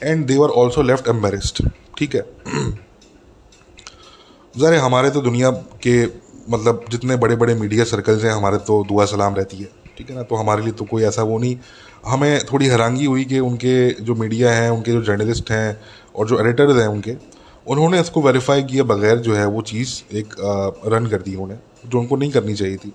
and 0.00 0.28
they 0.28 0.34
are 0.36 0.48
also 0.56 0.82
left 0.82 1.08
embarrassed 1.08 1.62
ٹھیک 1.96 2.16
ہے؟ 2.16 2.20
ذرا 4.58 4.86
ہمارے 4.86 5.10
تو 5.10 5.20
دنیا 5.20 5.50
کے 5.80 6.06
مطلب 6.48 6.76
جتنے 6.88 7.16
بڑے 7.16 7.36
بڑے 7.36 7.54
میڈیا 7.54 7.84
سرکلز 7.84 8.24
ہیں، 8.24 8.32
ہمارے 8.32 8.58
تو 8.58 8.82
دعا 8.90 9.06
سلام 9.06 9.34
رہتی 9.34 9.60
ہے۔ 9.60 9.83
ٹھیک 9.94 10.10
ہے 10.10 10.14
نا؟ 10.14 10.22
تو 10.22 10.40
ہمارے 10.40 10.62
لیے 10.62 10.72
تو 10.72 10.84
کوئی 10.84 11.04
ایسا 11.04 11.22
وہ 11.22 11.38
نہیں۔ 11.38 11.54
ہمیں 12.06 12.38
تھوڑی 12.40 12.70
حیرانگی 12.70 13.06
ہوئی 13.06 13.24
کہ 13.24 13.38
ان 13.38 13.56
کے 13.56 13.90
جو 13.98 14.14
میڈیا 14.14 14.56
ہیں، 14.56 14.68
ان 14.68 14.82
کے 14.82 14.92
جو 14.92 15.02
جرنلسٹ 15.02 15.50
ہیں 15.50 15.72
اور 16.12 16.26
جو 16.26 16.36
ایڈیٹرز 16.36 16.78
ہیں 16.78 16.86
ان 16.86 17.00
کے، 17.00 17.14
انہوں 17.66 17.90
نے 17.90 17.98
اس 17.98 18.10
کو 18.10 18.22
ویریفائی 18.22 18.62
کیے 18.62 18.82
بغیر 18.82 19.16
جو 19.16 19.36
ہے 19.36 19.44
وہ 19.44 19.62
چیز 19.62 20.02
ایک 20.08 20.40
رن 20.86 21.06
کر 21.08 21.18
دی 21.18 21.34
انہوں 21.34 21.46
نے، 21.46 21.54
جو 21.84 22.00
ان 22.00 22.06
کو 22.06 22.16
نہیں 22.16 22.30
کرنی 22.30 22.54
چاہیے 22.54 22.76
تھی۔ 22.76 22.90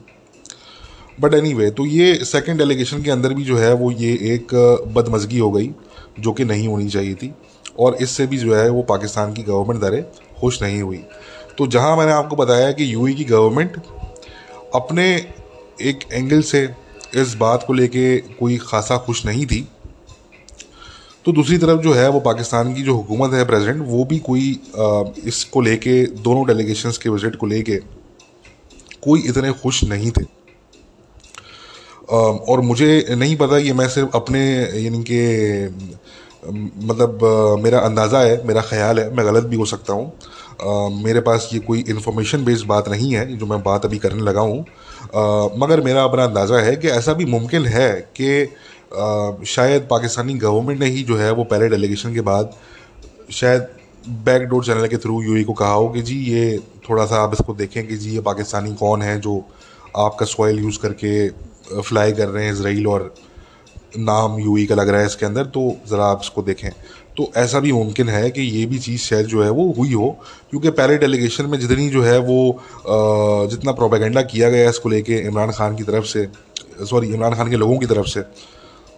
بٹ 1.20 1.34
اینی 1.34 1.54
وے 1.54 1.70
تو 1.70 1.86
یہ 1.86 2.14
سیکنڈ 2.14 2.58
ڈیلیگیشن 2.58 3.02
کے 3.02 3.12
اندر 3.12 3.32
بھی 3.32 3.44
جو 3.44 3.64
ہے 3.64 3.74
وہ 3.74 3.94
یہ 3.94 4.18
ایک 4.20 4.54
بدمزگی 4.94 5.40
ہو 5.40 5.56
گئی 5.56 5.72
جو 6.18 6.34
کہ 6.34 6.44
نہیں 6.44 6.68
ہونی 6.68 6.90
چاہیے 6.90 7.14
تھی۔ 7.14 7.32
اور 7.76 7.94
اس 7.94 8.10
سے 8.10 8.26
بھی 8.26 8.38
جو 8.38 8.60
ہے 8.60 8.70
وہ 8.70 8.84
پاکستان 8.84 9.34
کی 9.34 9.48
گورنمنٹ 9.48 9.82
درے 9.82 10.02
خوش 10.36 10.62
نہیں 10.62 10.82
ہوئی۔ 10.82 11.02
تو 11.56 11.66
جہاں 11.66 11.96
میں 11.96 12.06
نے 12.06 12.12
آپ 12.12 12.30
کو 12.30 12.36
بتایا 12.36 12.72
کہ 12.72 12.84
یو 12.84 13.04
ای 13.04 13.14
کی 13.14 13.30
گورنمنٹ 13.30 13.78
اپنے 14.74 15.20
ایک 15.78 15.98
اینگل 16.10 16.42
سے 16.42 16.68
اس 17.12 17.36
بات 17.36 17.68
کو 17.68 17.74
لے 17.74 17.88
کے 17.88 18.22
کوئی 18.38 18.58
خاصا 18.58 18.98
خوش 18.98 19.26
نہیں 19.26 19.46
تھی۔ 19.46 19.64
تو 21.24 21.32
دوسری 21.32 21.58
طرف 21.58 21.84
جو 21.84 21.96
ہے 21.96 22.08
وہ 22.08 22.20
پاکستان 22.20 22.74
کی 22.74 22.84
جو 22.84 22.96
حکومت 22.96 23.34
ہے 23.34 23.46
پریزیڈنٹ 23.46 23.84
وہ 23.88 24.04
بھی 24.04 24.20
کوئی 24.20 24.56
اس 25.24 25.46
کو 25.46 25.62
لے 25.62 25.78
کے، 25.78 26.06
دونوں 26.06 26.46
ڈیلیگیشنس 26.46 27.00
کے 27.00 27.10
وزٹ 27.10 27.38
کو 27.38 27.46
لے 27.46 27.64
کے 27.64 27.80
کوئی 29.00 29.30
اتنے 29.30 29.52
خوش 29.52 29.84
نہیں 29.84 30.12
تھے۔ 30.12 30.24
اور 32.16 32.60
مجھے 32.60 33.02
نہیں 33.10 33.36
پتا 33.36 33.60
کہ 33.60 33.74
میں 33.74 33.88
صرف 33.88 34.16
اپنے 34.16 34.66
یعنی 34.74 35.04
کہ 35.04 35.22
مطلب 36.76 37.26
میرا 37.62 37.86
اندازہ 37.86 38.18
ہے، 38.18 38.38
میرا 38.44 38.62
خیال 38.62 39.00
ہے، 39.00 39.10
میں 39.10 39.24
غلط 39.24 39.44
بھی 39.44 39.58
ہو 39.58 39.66
سکتا 39.66 39.94
ہوں۔ 39.94 40.10
میرے 41.02 41.22
پاس 41.22 41.48
یہ 41.52 41.60
کوئی 41.66 41.84
انفارمیشن 41.88 42.44
بیسڈ 42.44 42.66
بات 42.68 42.88
نہیں 42.88 43.16
ہے 43.16 43.26
جو 43.26 43.46
میں 43.46 43.58
بات 43.58 43.86
ابھی 43.86 43.98
کرنے 43.98 44.24
لگا 44.24 44.42
ہوں۔ 44.42 44.64
مگر 45.58 45.82
میرا 45.82 46.04
اپنا 46.04 46.24
اندازہ 46.24 46.54
ہے 46.54 46.76
کہ 46.76 46.88
ایسا 46.88 47.14
بھی 47.14 47.26
ممکن 47.26 47.68
ہے 47.68 48.02
کہ 48.14 48.46
شاید 49.46 49.88
پاکستانی 49.88 50.42
گورنمنٹ 50.42 50.80
نے 50.80 50.86
ہی 50.86 51.04
جو 51.04 51.22
ہے 51.22 51.30
وہ 51.32 51.44
پہلے 51.44 51.68
ڈیلیگیشن 51.70 52.14
کے 52.14 52.22
بعد 52.22 52.44
شاید 53.30 53.62
بیک 54.08 54.42
ڈور 54.42 54.64
چینل 54.64 54.88
کے 54.88 54.98
تھرو 54.98 55.24
یو 55.24 55.34
ای 55.34 55.44
کو 55.44 55.54
کہا 55.54 55.74
ہو 55.74 55.88
کہ 55.88 56.02
جی 56.02 56.18
یہ 56.28 56.58
تھوڑا 56.86 57.08
سا 57.08 57.22
آپ 57.22 57.30
اس 57.32 57.42
کو 57.46 57.54
دیکھیں 57.54 57.84
کہ 57.84 57.96
جی 57.96 58.16
یہ 58.16 58.22
پاکستانی 58.22 58.76
کون 58.80 59.02
ہے 59.02 59.18
جو 59.18 59.40
آپ 59.94 60.18
کا 60.18 60.26
سوائل 60.26 60.60
یوز 60.60 60.80
کر 60.80 60.94
کے 60.94 61.30
فلائی 61.86 62.14
کر 62.14 62.30
رہے 62.30 62.44
ہیں 62.44 62.52
اسرائیل 62.52 62.86
اور 62.86 63.02
نام 63.96 64.38
یو 64.40 64.54
ای 64.54 64.66
کا 64.66 64.76
لگ 64.76 64.82
رہا 64.82 65.00
ہے 65.00 65.06
اس 65.06 65.16
کے 65.16 65.26
اندر، 65.26 65.44
تو 65.44 65.62
ذرا 65.90 66.10
آپ 66.10 66.20
اس 66.20 66.30
کو 66.30 66.42
دیکھیں۔ 66.42 66.70
تو 67.20 67.26
ایسا 67.36 67.60
بھی 67.60 67.72
ممکن 67.72 68.10
ہے 68.10 68.30
کہ 68.32 68.42
یہ 68.42 68.66
بھی 68.66 68.78
چیز 68.80 69.00
شاید 69.00 69.28
جو 69.28 69.44
ہے 69.44 69.50
وہ 69.50 69.72
ہوئی 69.78 69.94
ہو، 69.94 70.12
کیونکہ 70.50 70.72
پہلے 70.72 70.98
ڈیلیگیشن 70.98 71.50
میں 71.50 71.58
جتنی 71.58 71.90
جو 71.90 72.06
ہے 72.06 72.18
وہ 72.28 73.48
جتنا 73.52 73.72
پروپیگنڈا 73.72 74.22
کیا 74.22 74.50
گیا 74.50 74.70
اس 74.70 74.80
کو 74.80 74.90
لے 74.90 75.02
کے 75.02 75.22
عمران 75.28 75.52
خان 75.52 75.76
کی 75.76 75.84
طرف 75.84 76.08
سے، 76.08 76.26
سوری، 76.90 77.14
عمران 77.16 77.34
خان 77.34 77.50
کے 77.50 77.56
لوگوں 77.56 77.78
کی 77.80 77.86
طرف 77.86 78.08
سے۔ 78.08 78.20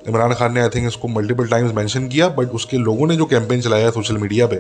عمران 0.07 0.34
خان 0.34 0.53
نے 0.53 0.62
آئی 0.62 0.69
تھنک 0.69 0.88
اس 0.88 0.97
کو 0.97 1.07
ملٹیپل 1.07 1.45
ٹائمز 1.45 1.73
مینشن 1.73 2.07
کیا 2.10 2.27
بٹ 2.27 2.47
اس 2.51 2.65
کے 2.65 2.77
لوگوں 2.77 3.07
نے 3.07 3.15
جو 3.15 3.25
کیمپین 3.25 3.62
چلایا 3.62 3.91
سوشل 3.91 4.17
میڈیا 4.17 4.47
پہ۔ 4.47 4.60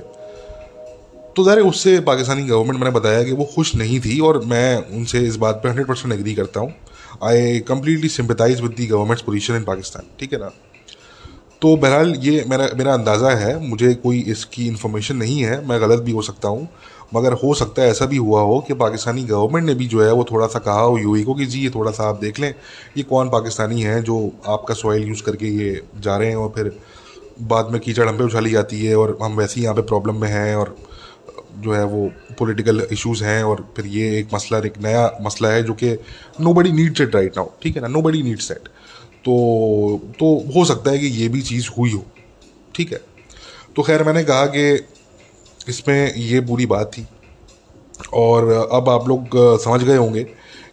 تو 1.35 1.43
ظاہر 1.43 1.57
اس 1.57 1.77
سے 1.77 1.99
پاکستانی 2.05 2.49
گورنمنٹ 2.49 2.79
میں 2.79 2.87
نے 2.87 2.93
بتایا 2.93 3.23
کہ 3.23 3.33
وہ 3.33 3.45
خوش 3.45 3.75
نہیں 3.75 3.99
تھی 3.99 4.19
اور 4.19 4.35
میں 4.35 4.77
ان 4.89 5.05
سے 5.05 5.27
اس 5.27 5.37
بات 5.37 5.63
پہ 5.63 5.67
ہنڈریڈ 5.67 5.87
پرسینٹ 5.87 6.13
ایگری 6.13 6.35
کرتا 6.35 6.59
ہوں۔ 6.59 6.69
I 7.19 7.59
completely 7.59 8.09
sympathize 8.09 8.61
with 8.61 8.77
the 8.77 8.89
government's 8.89 9.25
position 9.25 9.53
in 9.53 9.63
Pakistan 9.63 10.03
ٹھیک 10.17 10.33
ہے 10.33 10.39
نا؟ 10.39 10.49
تو 11.61 11.75
بہرحال 11.75 12.13
یہ 12.21 12.41
میرا 12.47 12.65
میرا 12.77 12.93
اندازہ 12.93 13.31
ہے، 13.39 13.53
مجھے 13.61 13.93
کوئی 13.93 14.23
اس 14.31 14.45
کی 14.45 14.67
انفارمیشن 14.67 15.17
نہیں 15.19 15.43
ہے، 15.43 15.59
میں 15.67 15.77
غلط 15.79 16.01
بھی 16.03 16.13
ہو 16.13 16.21
سکتا 16.21 16.47
ہوں، 16.47 16.65
مگر 17.11 17.31
ہو 17.43 17.53
سکتا 17.53 17.81
ہے 17.81 17.87
ایسا 17.87 18.05
بھی 18.05 18.17
ہوا 18.17 18.41
ہو 18.41 18.59
کہ 18.61 18.73
پاکستانی 18.73 19.29
گورنمنٹ 19.29 19.65
نے 19.65 19.73
بھی 19.73 19.87
جو 19.87 20.03
ہے 20.05 20.11
وہ 20.11 20.23
تھوڑا 20.23 20.47
سا 20.47 20.59
کہا 20.59 20.83
ہو 20.83 20.97
یو 20.99 21.13
ای 21.13 21.23
کو 21.23 21.33
کہ 21.33 21.45
جی 21.45 21.63
یہ 21.63 21.69
تھوڑا 21.69 21.91
سا 21.91 22.07
آپ 22.09 22.21
دیکھ 22.21 22.39
لیں، 22.41 22.51
یہ 22.95 23.03
کون 23.07 23.29
پاکستانی 23.29 23.85
ہیں 23.85 23.99
جو 24.01 24.19
آپ 24.53 24.65
کا 24.65 24.73
سوائل 24.73 25.07
یوز 25.07 25.21
کر 25.23 25.35
کے 25.35 25.47
یہ 25.47 25.79
جا 26.01 26.17
رہے 26.19 26.27
ہیں 26.27 26.35
اور 26.35 26.49
پھر 26.49 26.69
بعد 27.47 27.63
میں 27.63 27.79
کیچڑ 27.79 28.07
ہم 28.07 28.17
پہ 28.17 28.23
اچھالی 28.23 28.49
جاتی 28.49 28.87
ہے 28.87 28.93
اور 28.93 29.09
ہم 29.21 29.37
ویسے 29.37 29.59
ہی 29.59 29.63
یہاں 29.63 29.73
پہ 29.73 29.81
پرابلم 29.81 30.19
میں 30.19 30.29
ہیں 30.29 30.53
اور 30.53 30.67
جو 31.57 31.75
ہے 31.75 31.83
وہ 31.83 32.07
پولیٹیکل 32.37 32.79
ایشوز 32.89 33.23
ہیں 33.23 33.41
اور 33.41 33.57
پھر 33.75 33.85
یہ 33.85 34.11
ایک 34.11 34.33
مسئلہ، 34.33 34.61
ایک 34.63 34.77
نیا 34.81 35.07
مسئلہ 35.19 35.47
ہے 35.47 35.61
جو 35.61 35.73
کہ 35.73 35.95
نو 36.39 36.53
بڑی 36.53 36.71
نیڈ 36.71 36.97
سیٹ 36.97 37.15
رائٹ 37.15 37.37
ناؤ 37.37 37.47
ٹھیک 37.59 37.75
ہے 37.77 37.81
نا؟ 37.81 37.87
نو 37.87 38.01
بڑی 38.01 38.21
نیڈ 38.21 38.41
سیٹ 38.41 38.69
تو 39.23 39.97
تو 40.19 40.25
ہو 40.55 40.65
سکتا 40.65 40.91
ہے 40.91 40.97
کہ 40.97 41.05
یہ 41.05 41.27
بھی 41.27 41.41
چیز 41.41 41.69
ہوئی 41.69 41.93
ہو، 41.93 41.99
ٹھیک 42.71 42.93
ہے؟ 42.93 42.97
تو 43.73 43.81
خیر 43.81 44.03
میں 44.03 44.13
نے 44.13 44.23
کہا 44.23 44.45
کہ 44.45 44.77
اس 45.67 45.87
میں 45.87 46.09
یہ 46.15 46.39
بری 46.39 46.65
بات 46.65 46.93
تھی۔ 46.93 47.03
اور 48.11 48.67
اب 48.71 48.89
آپ 48.89 49.07
لوگ 49.07 49.35
سمجھ 49.63 49.85
گئے 49.85 49.97
ہوں 49.97 50.13
گے 50.13 50.23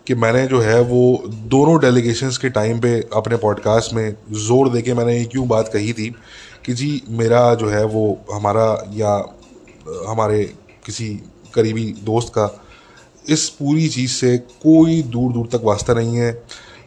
کہ 0.04 0.14
میں 0.14 0.32
نے 0.32 0.46
جو 0.46 0.64
ہے 0.64 0.80
وہ 0.88 1.16
دونوں 1.26 1.78
ڈیلیگیشنس 1.78 2.38
کے 2.38 2.48
ٹائم 2.48 2.80
پہ 2.80 3.00
اپنے 3.10 3.36
پوڈ 3.36 3.60
کاسٹ 3.60 3.92
میں 3.92 4.10
زور 4.30 4.66
دے 4.66 4.82
کے 4.82 4.94
میں 4.94 5.04
نے 5.04 5.16
یہ 5.16 5.24
کیوں 5.24 5.46
بات 5.46 5.72
کہی 5.72 5.92
تھی 5.92 6.10
کہ 6.62 6.72
جی 6.72 7.00
میرا 7.08 7.54
جو 7.54 7.72
ہے 7.72 7.84
وہ 7.92 8.14
ہمارا 8.34 8.74
یا 8.90 9.20
ہمارے 10.08 10.46
کسی 10.82 11.18
قریبی 11.50 11.92
دوست 11.92 12.34
کا 12.34 12.48
اس 13.26 13.58
پوری 13.58 13.88
چیز 13.88 14.10
سے 14.10 14.38
کوئی 14.38 15.02
دور 15.02 15.30
دور 15.30 15.46
تک 15.46 15.64
واسطہ 15.64 15.92
نہیں 15.92 16.16
ہے۔ 16.16 16.32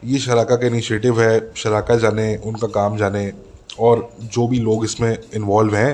یہ 0.03 0.17
شراکہ 0.17 0.55
کا 0.55 0.67
انیشیٹو 0.67 1.19
ہے، 1.21 1.37
شراکہ 1.55 1.95
جانے، 1.95 2.35
ان 2.43 2.55
کا 2.57 2.67
کام 2.69 2.95
جانے، 2.97 3.29
اور 3.77 3.97
جو 4.19 4.47
بھی 4.47 4.59
لوگ 4.59 4.83
اس 4.83 4.99
میں 4.99 5.15
انوالو 5.31 5.75
ہیں، 5.75 5.93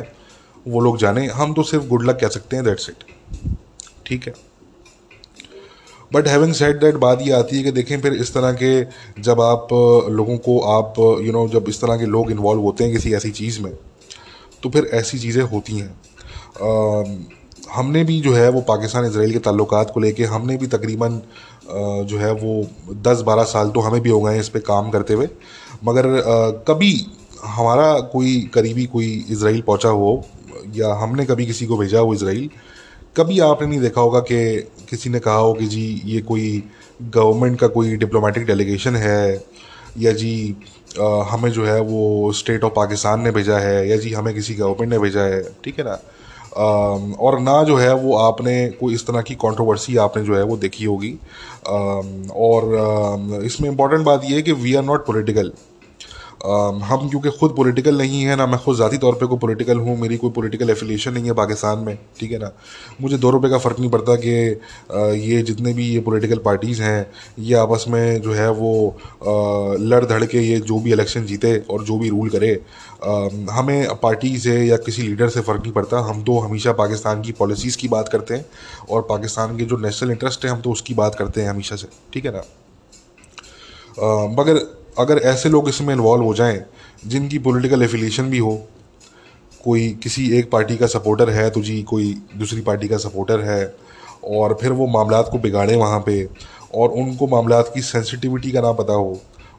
وہ 0.65 0.81
لوگ 0.81 0.95
جانیں 0.95 1.27
ہم 1.29 1.53
تو 1.53 1.63
صرف 1.63 1.91
گڈ 1.91 2.03
لک 2.03 2.19
کہہ 2.19 2.27
سکتے 2.27 2.55
ہیں 2.55 2.63
دیٹ 2.63 2.79
سیٹ 2.79 3.03
ٹھیک 4.03 4.27
ہے۔ 4.27 4.33
بٹ 6.11 6.27
ہیونگ 6.27 6.53
سیٹ 6.53 6.81
دیٹ 6.81 6.95
بات 6.95 7.21
یہ 7.21 7.33
آتی 7.33 7.57
ہے 7.57 7.63
کہ 7.63 7.71
دیکھیں 7.71 7.97
پھر 7.97 8.11
اس 8.11 8.31
طرح 8.31 8.51
کے 8.51 8.73
جب 9.17 9.41
آپ 9.41 9.73
لوگوں 10.09 10.37
کو 10.37 10.53
آپ 10.71 10.99
یو 10.99 11.31
نو 11.31 11.45
جب 11.47 11.63
اس 11.67 11.79
طرح 11.79 11.95
کے 11.95 12.05
لوگ 12.05 12.31
انوالو 12.31 12.61
ہوتے 12.61 12.85
ہیں 12.85 12.93
کسی 12.93 13.13
ایسی 13.13 13.31
چیز 13.31 13.59
میں، 13.59 13.71
تو 14.61 14.69
پھر 14.69 14.83
ایسی 14.91 15.19
چیزیں 15.19 15.43
ہوتی 15.43 15.81
ہیں۔ 15.81 15.87
ہم 17.77 17.91
نے 17.91 18.03
بھی 18.03 18.19
جو 18.21 18.35
ہے 18.37 18.47
وہ 18.47 18.61
پاکستان 18.61 19.05
اسرائیل 19.05 19.31
کے 19.31 19.39
تعلقات 19.39 19.93
کو 19.93 19.99
لے 19.99 20.11
کے 20.11 20.25
ہم 20.25 20.45
نے 20.47 20.57
بھی 20.57 20.67
تقریباً 20.67 21.19
جو 22.07 22.19
ہے 22.21 22.31
وہ 22.41 22.61
دس 23.05 23.21
بارہ 23.25 23.45
سال 23.47 23.69
تو 23.73 23.87
ہمیں 23.87 23.99
بھی 23.99 24.11
ہو 24.11 24.23
گئے 24.25 24.33
ہیں 24.33 24.39
اس 24.39 24.51
پہ 24.51 24.59
کام 24.65 24.91
کرتے 24.91 25.13
ہوئے۔ 25.13 25.27
مگر 25.83 26.05
کبھی 26.65 26.93
ہمارا 27.57 27.99
کوئی 28.11 28.39
قریبی 28.51 28.85
کوئی 28.91 29.21
اسرائیل 29.29 29.61
پہنچا 29.61 29.89
ہو 29.91 30.15
یا 30.73 30.93
ہم 31.01 31.15
نے 31.15 31.25
کبھی 31.25 31.45
کسی 31.45 31.65
کو 31.65 31.77
بھیجا 31.77 32.01
ہو 32.01 32.11
اسرائیل، 32.11 32.47
کبھی 33.13 33.39
آپ 33.41 33.61
نے 33.61 33.67
نہیں 33.67 33.79
دیکھا 33.79 34.01
ہوگا 34.01 34.19
کہ 34.19 34.39
کسی 34.85 35.09
نے 35.09 35.19
کہا 35.19 35.39
ہو 35.39 35.53
کہ 35.53 35.65
جی 35.65 35.99
یہ 36.03 36.21
کوئی 36.25 36.59
گورنمنٹ 37.15 37.59
کا 37.59 37.67
کوئی 37.67 37.95
ڈپلومیٹک 37.95 38.47
ڈیلیگیشن 38.47 38.95
ہے 38.95 39.37
یا 39.95 40.11
جی 40.11 40.53
ہمیں 41.33 41.49
جو 41.49 41.67
ہے 41.67 41.79
وہ 41.87 42.29
اسٹیٹ 42.29 42.63
آف 42.63 42.73
پاکستان 42.73 43.23
نے 43.23 43.31
بھیجا 43.31 43.61
ہے 43.61 43.87
یا 43.87 43.95
جی 43.95 44.15
ہمیں 44.15 44.33
کسی 44.33 44.57
گورنمنٹ 44.59 44.89
نے 44.89 44.99
بھیجا 44.99 45.25
ہے۔ 45.25 45.41
ٹھیک 45.61 45.79
ہے 45.79 45.83
نا؟ 45.83 45.95
اور 47.17 47.37
نہ 47.39 47.63
جو 47.67 47.81
ہے 47.81 47.93
وہ 47.93 48.19
آپ 48.19 48.41
نے 48.41 48.69
کوئی 48.79 48.95
اس 48.95 49.05
طرح 49.05 49.21
کی 49.21 49.35
کانٹروورسی 49.35 49.99
آپ 49.99 50.17
نے 50.17 50.23
جو 50.23 50.37
ہے 50.37 50.41
وہ 50.41 50.57
دیکھی 50.57 50.85
ہوگی۔ 50.85 51.15
اور 52.29 52.63
اس 53.43 53.61
میں 53.61 53.69
امپورٹنٹ 53.69 54.03
بات 54.03 54.19
یہ 54.29 54.35
ہے 54.35 54.41
کہ 54.41 54.53
وی 54.53 54.77
آر 54.77 54.83
ناٹ 54.83 55.07
پولیٹیکل 55.07 55.49
ہم 56.45 57.07
کیونکہ 57.09 57.29
خود 57.29 57.55
پولیٹیکل 57.55 57.95
نہیں 57.97 58.25
ہیں 58.25 58.35
نا، 58.35 58.45
میں 58.45 58.57
خود 58.57 58.77
ذاتی 58.77 58.97
طور 58.97 59.13
پہ 59.13 59.25
کوئی 59.25 59.39
پولیٹیکل 59.39 59.79
ہوں، 59.79 59.95
میری 59.97 60.17
کوئی 60.17 60.33
پولیٹیکل 60.33 60.69
ایفیلیشن 60.69 61.13
نہیں 61.13 61.25
ہے 61.25 61.33
پاکستان 61.33 61.83
میں، 61.85 61.95
ٹھیک 62.19 62.33
ہے 62.33 62.37
نا؟ 62.37 62.49
مجھے 62.99 63.17
دو 63.17 63.31
روپے 63.31 63.49
کا 63.49 63.57
فرق 63.57 63.79
نہیں 63.79 63.91
پڑتا 63.91 64.15
کہ 64.15 64.53
یہ 65.13 65.41
جتنے 65.43 65.73
بھی 65.73 65.87
یہ 65.93 66.01
پولیٹیکل 66.05 66.39
پارٹیز 66.39 66.81
ہیں، 66.81 67.03
یہ 67.37 67.55
آپس 67.57 67.87
میں 67.87 68.17
جو 68.19 68.37
ہے 68.37 68.47
وہ 68.57 68.91
لڑ 69.79 70.03
دھڑ 70.03 70.23
کے 70.25 70.41
یہ 70.41 70.57
جو 70.57 70.79
بھی 70.79 70.93
الیکشن 70.93 71.25
جیتے 71.25 71.55
اور 71.57 71.79
جو 71.79 71.97
بھی 71.97 72.09
رول 72.09 72.29
کرے۔ 72.29 72.55
ہمیں 73.57 73.83
پارٹی 74.01 74.35
سے 74.39 74.55
یا 74.65 74.77
کسی 74.77 75.01
لیڈر 75.01 75.29
سے 75.29 75.41
فرق 75.41 75.61
نہیں 75.61 75.75
پڑتا۔ 75.75 75.99
ہم 76.09 76.21
تو 76.25 76.45
ہمیشہ 76.45 76.69
پاکستان 76.77 77.21
کی 77.21 77.33
پالیسیز 77.37 77.77
کی 77.77 77.87
بات 77.87 78.11
کرتے 78.11 78.35
ہیں 78.35 78.43
اور 78.87 79.01
پاکستان 79.09 79.57
کے 79.57 79.65
جو 79.65 79.77
نیشنل 79.77 80.09
انٹرسٹ 80.09 80.45
ہیں 80.45 80.51
ہم 80.51 80.61
تو 80.61 80.71
اس 80.71 80.81
کی 80.81 80.93
بات 80.93 81.17
کرتے 81.17 81.41
ہیں 81.41 81.49
ہمیشہ 81.49 81.75
سے، 81.75 81.87
ٹھیک 82.11 82.25
ہے 82.25 82.31
نا؟ 82.31 82.41
مگر 84.37 84.57
اگر 84.97 85.17
ایسے 85.23 85.49
لوگ 85.49 85.67
اس 85.67 85.81
میں 85.81 85.93
انوالو 85.95 86.25
ہو 86.25 86.33
جائیں 86.33 86.59
جن 87.05 87.27
کی 87.27 87.39
پولیٹیکل 87.39 87.81
ایفیلیشن 87.81 88.29
بھی 88.29 88.39
ہو، 88.39 88.55
کوئی 89.61 89.93
کسی 90.01 90.25
ایک 90.35 90.49
پارٹی 90.51 90.77
کا 90.77 90.87
سپورٹر 90.87 91.31
ہے، 91.33 91.49
تو 91.49 91.61
جی 91.61 91.81
کوئی 91.87 92.13
دوسری 92.39 92.61
پارٹی 92.61 92.87
کا 92.87 92.97
سپورٹر 92.97 93.43
ہے، 93.43 93.63
اور 94.33 94.51
پھر 94.51 94.71
وہ 94.71 94.87
معاملات 94.87 95.31
کو 95.31 95.37
بگاڑیں 95.37 95.75
وہاں 95.77 95.99
پہ، 95.99 96.23
اور 96.71 96.89
ان 96.93 97.13
کو 97.15 97.27
معاملات 97.27 97.73
کی 97.73 97.81
سینسٹیوٹی 97.81 98.51
کا 98.51 98.61
نہ 98.61 98.71
پتہ 98.77 98.91
ہو، 98.91 99.13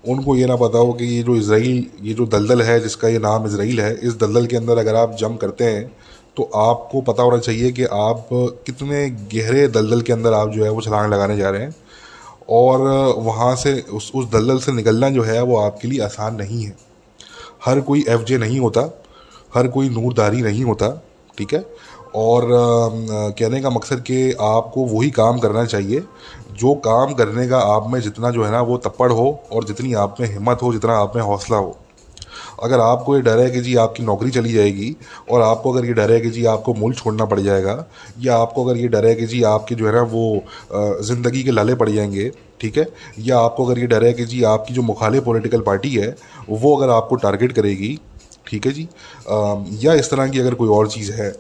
ان 0.05 0.23
کو 0.23 0.37
یہ 0.37 0.47
نہ 0.47 0.57
پتا 0.61 0.79
ہو 0.79 0.93
کہ 0.93 1.05
یہ 1.05 1.23
جو 1.23 1.33
اسرائیل 1.33 1.83
یہ 2.01 2.15
جو 2.15 2.25
دلدل 2.27 2.63
ہے، 2.63 2.79
جس 2.81 2.97
کا 2.97 3.09
یہ 3.09 3.19
نام 3.19 3.45
اسرائیل 3.45 3.81
ہے، 3.81 3.95
اس 4.01 4.21
دلدل 4.21 4.47
کے 4.47 4.57
اندر 4.57 4.77
اگر 4.77 4.95
آپ 4.95 5.19
جم 5.19 5.37
کرتے 5.37 5.71
ہیں، 5.71 5.85
تو 6.35 6.47
آپ 6.55 6.91
کو 6.91 7.01
پتہ 7.01 7.23
ہونا 7.23 7.39
چاہیے 7.39 7.71
کہ 7.73 7.87
آپ 7.91 8.29
کتنے 8.65 9.07
گہرے 9.35 9.67
دلدل 9.69 10.01
کے 10.01 10.13
اندر 10.13 10.33
آپ 10.33 10.53
جو 10.55 10.65
ہے 10.65 10.69
وہ 10.69 10.81
چھلانگ 10.81 11.11
لگانے 11.11 11.37
جا 11.37 11.53
رہے 11.53 11.65
ہیں۔ 11.65 11.71
اور 12.49 12.81
وہاں 13.17 13.55
سے 13.57 13.81
اس 13.89 14.11
اس 14.15 14.33
دلدل 14.33 14.59
سے 14.59 14.73
نکلنا 14.73 15.09
جو 15.09 15.27
ہے 15.27 15.41
وہ 15.41 15.63
آپ 15.65 15.81
کے 15.81 15.89
لیے 15.89 16.03
آسان 16.03 16.37
نہیں 16.37 16.67
ہے۔ 16.67 16.73
ہر 17.67 17.81
کوئی 17.81 18.03
ایف 18.07 18.25
جے 18.27 18.37
نہیں 18.37 18.59
ہوتا، 18.59 18.81
ہر 19.55 19.69
کوئی 19.69 19.89
نور 19.89 20.13
داری 20.13 20.41
نہیں 20.41 20.65
ہوتا، 20.65 20.89
ٹھیک 21.37 21.55
ہے؟ 21.55 21.61
اور 22.13 22.43
کہنے 23.37 23.61
کا 23.61 23.69
مقصد 23.69 24.05
کہ 24.05 24.33
آپ 24.39 24.73
کو 24.75 24.81
وہی 24.81 25.11
کام 25.11 25.39
کرنا 25.39 25.65
چاہیے، 25.67 26.01
جو 26.53 26.75
کام 26.75 27.15
کرنے 27.15 27.47
کا 27.49 27.61
آپ 27.65 27.89
میں 27.89 28.01
جتنا 28.01 28.31
جو 28.31 28.47
ہے 28.47 28.51
نا 28.51 28.61
وہ 28.61 28.79
تپڑ 28.79 29.11
ہو 29.11 29.29
اور 29.49 29.63
جتنی 29.63 29.95
آپ 29.95 30.21
میں 30.21 30.29
ہمت 30.29 30.63
ہو، 30.63 30.73
جتنا 30.73 30.99
آپ 30.99 31.17
میں 31.17 31.25
حوصلہ 31.25 31.57
ہو۔ 31.57 31.73
اگر 32.63 32.79
آپ 32.79 33.05
کو 33.05 33.17
یہ 33.17 33.23
ڈر 33.23 33.39
ہے 33.39 33.49
کہ 33.51 33.61
جی 33.61 33.77
آپ 33.79 33.95
کی 33.97 34.03
نوکری 34.03 34.31
چلی 34.31 34.53
جائے 34.53 34.75
گی 34.75 34.93
اور 35.27 35.41
آپ 35.41 35.63
کو 35.63 35.73
اگر 35.73 35.85
یہ 35.85 35.95
ڈر 35.95 36.11
ہے 36.11 36.21
کہ 36.21 36.31
جی 36.31 36.47
آپ 36.47 36.65
کو 36.65 36.75
ملک 36.79 36.97
چھوڑنا 36.97 37.25
پڑ 37.25 37.39
جائے 37.41 37.65
گا 37.65 37.83
یا 38.19 38.37
آپ 38.37 38.55
کو 38.55 38.69
اگر 38.69 38.77
یہ 38.77 38.89
ڈر 38.89 39.05
ہے 39.05 39.15
کہ 39.15 39.27
جی 39.27 39.45
آپ 39.45 39.67
کے 39.69 39.75
جو 39.75 39.87
ہے 39.87 39.93
نا 39.93 40.05
وہ 40.11 40.41
زندگی 41.03 41.43
کے 41.43 41.51
لالے 41.51 41.75
پڑ 41.75 41.89
جائیں 41.89 42.11
گے، 42.13 42.29
ٹھیک 42.59 42.79
ہے، 42.79 42.85
یا 43.19 43.39
آپ 43.39 43.57
کو 43.57 43.69
اگر 43.69 43.79
یہ 43.79 43.87
ڈر 43.87 44.03
ہے 44.03 44.13
کہ 44.13 44.25
جی 44.25 44.45
آپ 44.45 44.67
کی 44.67 44.75
جو 44.75 44.83
مخالف 44.83 45.25
پولیٹیکل 45.25 45.63
پارٹی 45.63 46.01
ہے، 46.01 46.11
وہ 46.49 46.77
اگر 46.77 46.89
آپ 46.89 47.09
کو 47.09 47.17
ٹارگیٹ 47.17 47.55
کرے 47.57 47.77
گی، 47.79 47.95
ٹھیک 48.45 48.67
ہے 48.67 48.73
جی 48.73 48.87
یا 49.81 49.93
اس 49.93 50.09
طرح 50.09 50.27
کی 50.27 50.41
اگر 50.41 50.55
کوئی 50.55 50.71
اور 50.71 50.87
چیز 50.87 51.11
ہے، 51.19 51.31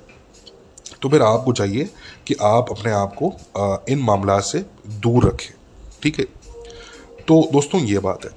تو 1.01 1.09
پھر 1.09 1.21
آپ 1.21 1.45
کو 1.45 1.53
چاہیے 1.55 1.85
کہ 2.25 2.35
آپ 2.41 2.73
اپنے 2.73 2.93
آپ 2.93 3.15
کو 3.17 3.31
ان 3.57 3.99
معاملات 4.01 4.45
سے 4.45 4.59
دور 5.05 5.23
رکھیں، 5.23 5.51
ٹھیک 6.01 6.21
ہے۔ 6.21 6.25
تو 7.27 7.41
دوستوں، 7.53 7.81
یہ 7.81 7.99
بات 7.99 8.25
ہے۔ 8.25 8.31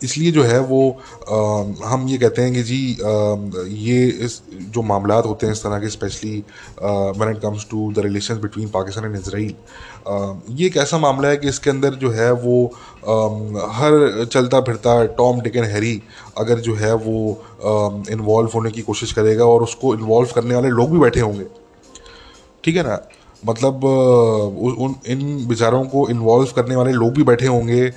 اس 0.00 0.18
لیے 0.18 0.30
جو 0.30 0.50
ہے 0.50 0.58
وہ 0.58 0.92
ہم 1.92 2.04
یہ 2.08 2.18
کہتے 2.18 2.42
ہیں 2.42 2.54
کہ 2.54 2.62
جی 2.62 2.94
یہ 3.66 4.10
اس 4.18 4.40
جو 4.50 4.82
معاملات 4.82 5.26
ہوتے 5.26 5.46
ہیں 5.46 5.52
اس 5.52 5.62
طرح 5.62 5.78
کے 5.78 5.86
especially 5.86 6.40
when 7.18 7.28
it 7.28 7.42
comes 7.42 7.66
to 7.66 7.90
the 7.96 8.02
relation 8.02 8.34
between 8.34 8.68
Pakistan 8.68 9.04
and 9.04 9.16
Israel 9.16 9.52
یہ 10.48 10.64
ایک 10.64 10.76
ایسا 10.76 10.96
معاملہ 10.96 11.26
ہے 11.26 11.36
کہ 11.36 11.46
اس 11.46 11.60
کے 11.60 11.70
اندر 11.70 11.94
جو 11.94 12.16
ہے 12.16 12.30
وہ 12.42 12.68
ہر 13.78 14.24
چلتا 14.24 14.60
پھرتا 14.60 15.04
ٹام 15.06 15.40
ڈکن 15.40 15.64
ہیری 15.64 15.98
اگر 16.34 16.58
جو 16.58 16.80
ہے 16.80 16.92
وہ 17.04 17.34
انوالو 18.08 18.48
ہونے 18.54 18.70
کی 18.70 18.82
کوشش 18.82 19.14
کرے 19.14 19.38
گا 19.38 19.44
اور 19.44 19.60
اس 19.60 19.76
کو 19.76 19.92
انوالو 19.92 20.34
کرنے 20.34 20.54
والے 20.54 20.68
لوگ 20.68 20.88
بھی 20.88 20.98
بیٹھے 20.98 21.20
ہوں 21.20 21.38
گے۔ 21.38 21.44
ٹھیک 22.60 22.76
ہے 22.76 22.82
نا؟ 22.82 22.96
مطلب 23.42 23.86
ان 23.86 24.92
ان 25.04 25.36
بیچاروں 25.48 25.82
کو 25.84 26.06
انوالو 26.10 26.44
کرنے 26.54 26.76
والے 26.76 26.92
لوگ 26.92 27.10
بھی 27.12 27.22
بیٹھے 27.24 27.48
ہوں 27.48 27.68
گے 27.68 27.88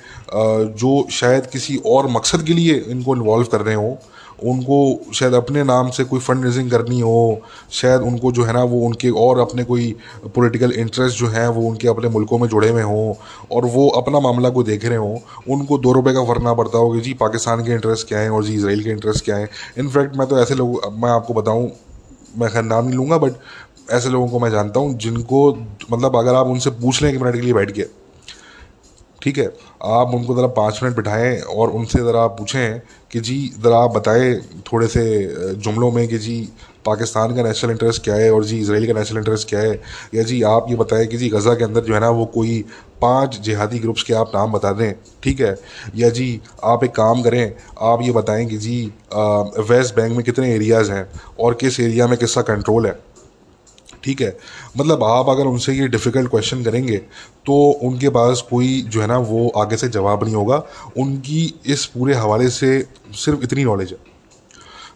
جو 0.76 1.02
شاید 1.10 1.50
کسی 1.52 1.76
اور 1.84 2.04
مقصد 2.10 2.46
کے 2.46 2.52
لیے 2.52 2.80
ان 2.86 3.02
کو 3.02 3.12
انوالو 3.12 3.44
کر 3.50 3.62
رہے 3.64 3.74
ہوں، 3.74 3.94
ان 4.42 4.62
کو 4.62 4.76
شاید 5.12 5.34
اپنے 5.34 5.62
نام 5.64 5.90
سے 5.90 6.04
کوئی 6.04 6.20
فنڈ 6.20 6.44
ریزنگ 6.44 6.68
کرنی 6.68 7.00
ہو، 7.02 7.34
شاید 7.70 8.00
ان 8.06 8.18
کو 8.18 8.30
جو 8.32 8.46
ہے 8.46 8.52
نا 8.52 8.62
وہ 8.70 8.86
ان 8.86 8.94
کے 8.94 9.08
اور 9.22 9.36
اپنے 9.36 9.64
کوئی 9.64 9.92
پولیٹیکل 10.34 10.72
انٹرسٹ 10.76 11.18
جو 11.18 11.32
ہیں 11.32 11.46
وہ 11.48 11.68
ان 11.70 11.76
کے 11.76 11.88
اپنے 11.88 12.08
ملکوں 12.14 12.38
میں 12.38 12.48
جڑے 12.48 12.70
ہوئے 12.70 12.82
ہوں، 12.82 13.12
اور 13.48 13.62
وہ 13.72 13.90
اپنا 13.96 14.18
معاملہ 14.18 14.48
کو 14.54 14.62
دیکھ 14.62 14.86
رہے 14.86 14.96
ہوں، 14.96 15.18
ان 15.46 15.64
کو 15.66 15.78
دو 15.78 15.94
روپے 15.94 16.12
کا 16.14 16.20
ورنا 16.30 16.54
پڑتا 16.54 16.78
ہو 16.78 16.92
کہ 16.92 17.00
جی 17.00 17.14
پاکستان 17.18 17.64
کے 17.64 17.74
انٹرسٹ 17.74 18.08
کیا 18.08 18.22
ہیں 18.22 18.28
اور 18.28 18.42
جی 18.42 18.56
اسرائیل 18.56 18.82
کے 18.82 18.92
انٹرسٹ 18.92 19.24
کیا 19.26 19.38
ہیں۔ 19.38 19.46
انفیکٹ 19.76 20.16
میں 20.16 20.26
تو 20.26 20.36
ایسے 20.36 20.54
لوگ 20.54 20.76
میں 20.94 21.10
آپ 21.10 21.26
کو 21.26 21.34
بتاؤں، 21.34 21.68
میں 22.36 22.48
خیر 22.48 22.62
نام 22.62 22.84
نہیں 22.86 22.96
لوں 22.96 23.08
گا 23.10 23.16
بٹ 23.16 23.32
ایسے 23.90 24.08
لوگوں 24.08 24.28
کو 24.28 24.38
میں 24.38 24.50
جانتا 24.50 24.80
ہوں 24.80 24.92
جن 24.98 25.20
کو 25.22 25.54
مطلب 25.88 26.16
اگر 26.16 26.34
آپ 26.34 26.46
ان 26.48 26.60
سے 26.60 26.70
پوچھ 26.80 27.02
لیں 27.02 27.12
کہ 27.12 27.18
منٹ 27.18 27.34
کے 27.34 27.40
لیے 27.40 27.54
بیٹھ 27.54 27.76
گئے 27.76 27.84
ٹھیک 29.22 29.38
ہے، 29.38 29.46
آپ 29.78 30.14
ان 30.16 30.24
کو 30.24 30.34
ذرا 30.36 30.46
پانچ 30.46 30.82
منٹ 30.82 30.96
بٹھائیں 30.96 31.40
اور 31.54 31.68
ان 31.72 31.84
سے 31.86 32.02
ذرا 32.02 32.22
آپ 32.24 32.38
پوچھیں 32.38 32.78
کہ 33.08 33.20
جی 33.20 33.48
ذرا 33.62 33.82
آپ 33.82 33.94
بتائیں 33.94 34.34
تھوڑے 34.64 34.86
سے 34.88 35.02
جملوں 35.64 35.90
میں 35.90 36.06
کہ 36.06 36.18
جی 36.18 36.44
پاکستان 36.84 37.34
کا 37.36 37.42
نیشنل 37.42 37.70
انٹرسٹ 37.70 38.04
کیا 38.04 38.16
ہے 38.16 38.28
اور 38.28 38.42
جی 38.42 38.60
اسرائیل 38.60 38.86
کا 38.86 38.92
نیشنل 38.98 39.18
انٹرسٹ 39.18 39.48
کیا 39.48 39.60
ہے، 39.62 39.76
یا 40.12 40.22
جی 40.22 40.42
آپ 40.44 40.70
یہ 40.70 40.76
بتائیں 40.76 41.04
کہ 41.06 41.16
جی 41.16 41.30
غزہ 41.30 41.54
کے 41.54 41.64
اندر 41.64 41.84
جو 41.84 41.94
ہے 41.94 42.00
نا 42.00 42.08
وہ 42.10 42.24
کوئی 42.34 42.62
پانچ 43.00 43.40
جہادی 43.40 43.82
گروپس 43.82 44.04
کے 44.04 44.14
آپ 44.14 44.34
نام 44.34 44.50
بتا 44.52 44.72
دیں، 44.78 44.92
ٹھیک 45.20 45.40
ہے، 45.40 45.54
یا 45.94 46.08
جی 46.08 46.38
آپ 46.62 46.82
ایک 46.82 46.94
کام 46.94 47.22
کریں، 47.22 47.48
آپ 47.76 48.02
یہ 48.02 48.12
بتائیں 48.12 48.48
کہ 48.48 48.56
جی 48.56 48.88
ویسٹ 49.68 49.94
بینک 49.94 50.16
میں 50.16 50.24
کتنے 50.24 50.50
ایریاز 50.52 50.90
ہیں 50.90 51.04
اور 51.36 51.52
کس 51.52 51.78
ایریا 51.80 52.06
میں 52.06 52.16
کس 52.16 52.34
کا 52.34 52.42
کنٹرول 52.44 52.86
ہے۔ 52.86 52.92
ٹھیک 54.00 54.22
ہے۔ 54.22 54.30
مطلب 54.74 55.04
آپ 55.04 55.30
اگر 55.30 55.46
ان 55.46 55.58
سے 55.58 55.74
یہ 55.74 55.86
ڈیفیکلٹ 55.86 56.30
کویشچن 56.30 56.62
کریں 56.62 56.88
گے 56.88 56.98
تو 57.44 57.72
ان 57.80 57.96
کے 57.96 58.10
پاس 58.10 58.42
کوئی 58.42 58.82
جو 58.86 59.02
ہے 59.02 59.06
نا 59.06 59.22
وہ 59.28 59.50
آگے 59.54 59.76
سے 59.76 59.88
جواب 59.88 60.24
نہیں 60.24 60.34
ہوگا۔ 60.34 60.60
ان 60.96 61.16
کی 61.16 61.48
اس 61.64 61.92
پورے 61.92 62.12
حوالے 62.12 62.48
سے 62.48 62.82
صرف 63.14 63.38
اتنی 63.42 63.64
نالج 63.64 63.92
ہے۔ 63.92 64.10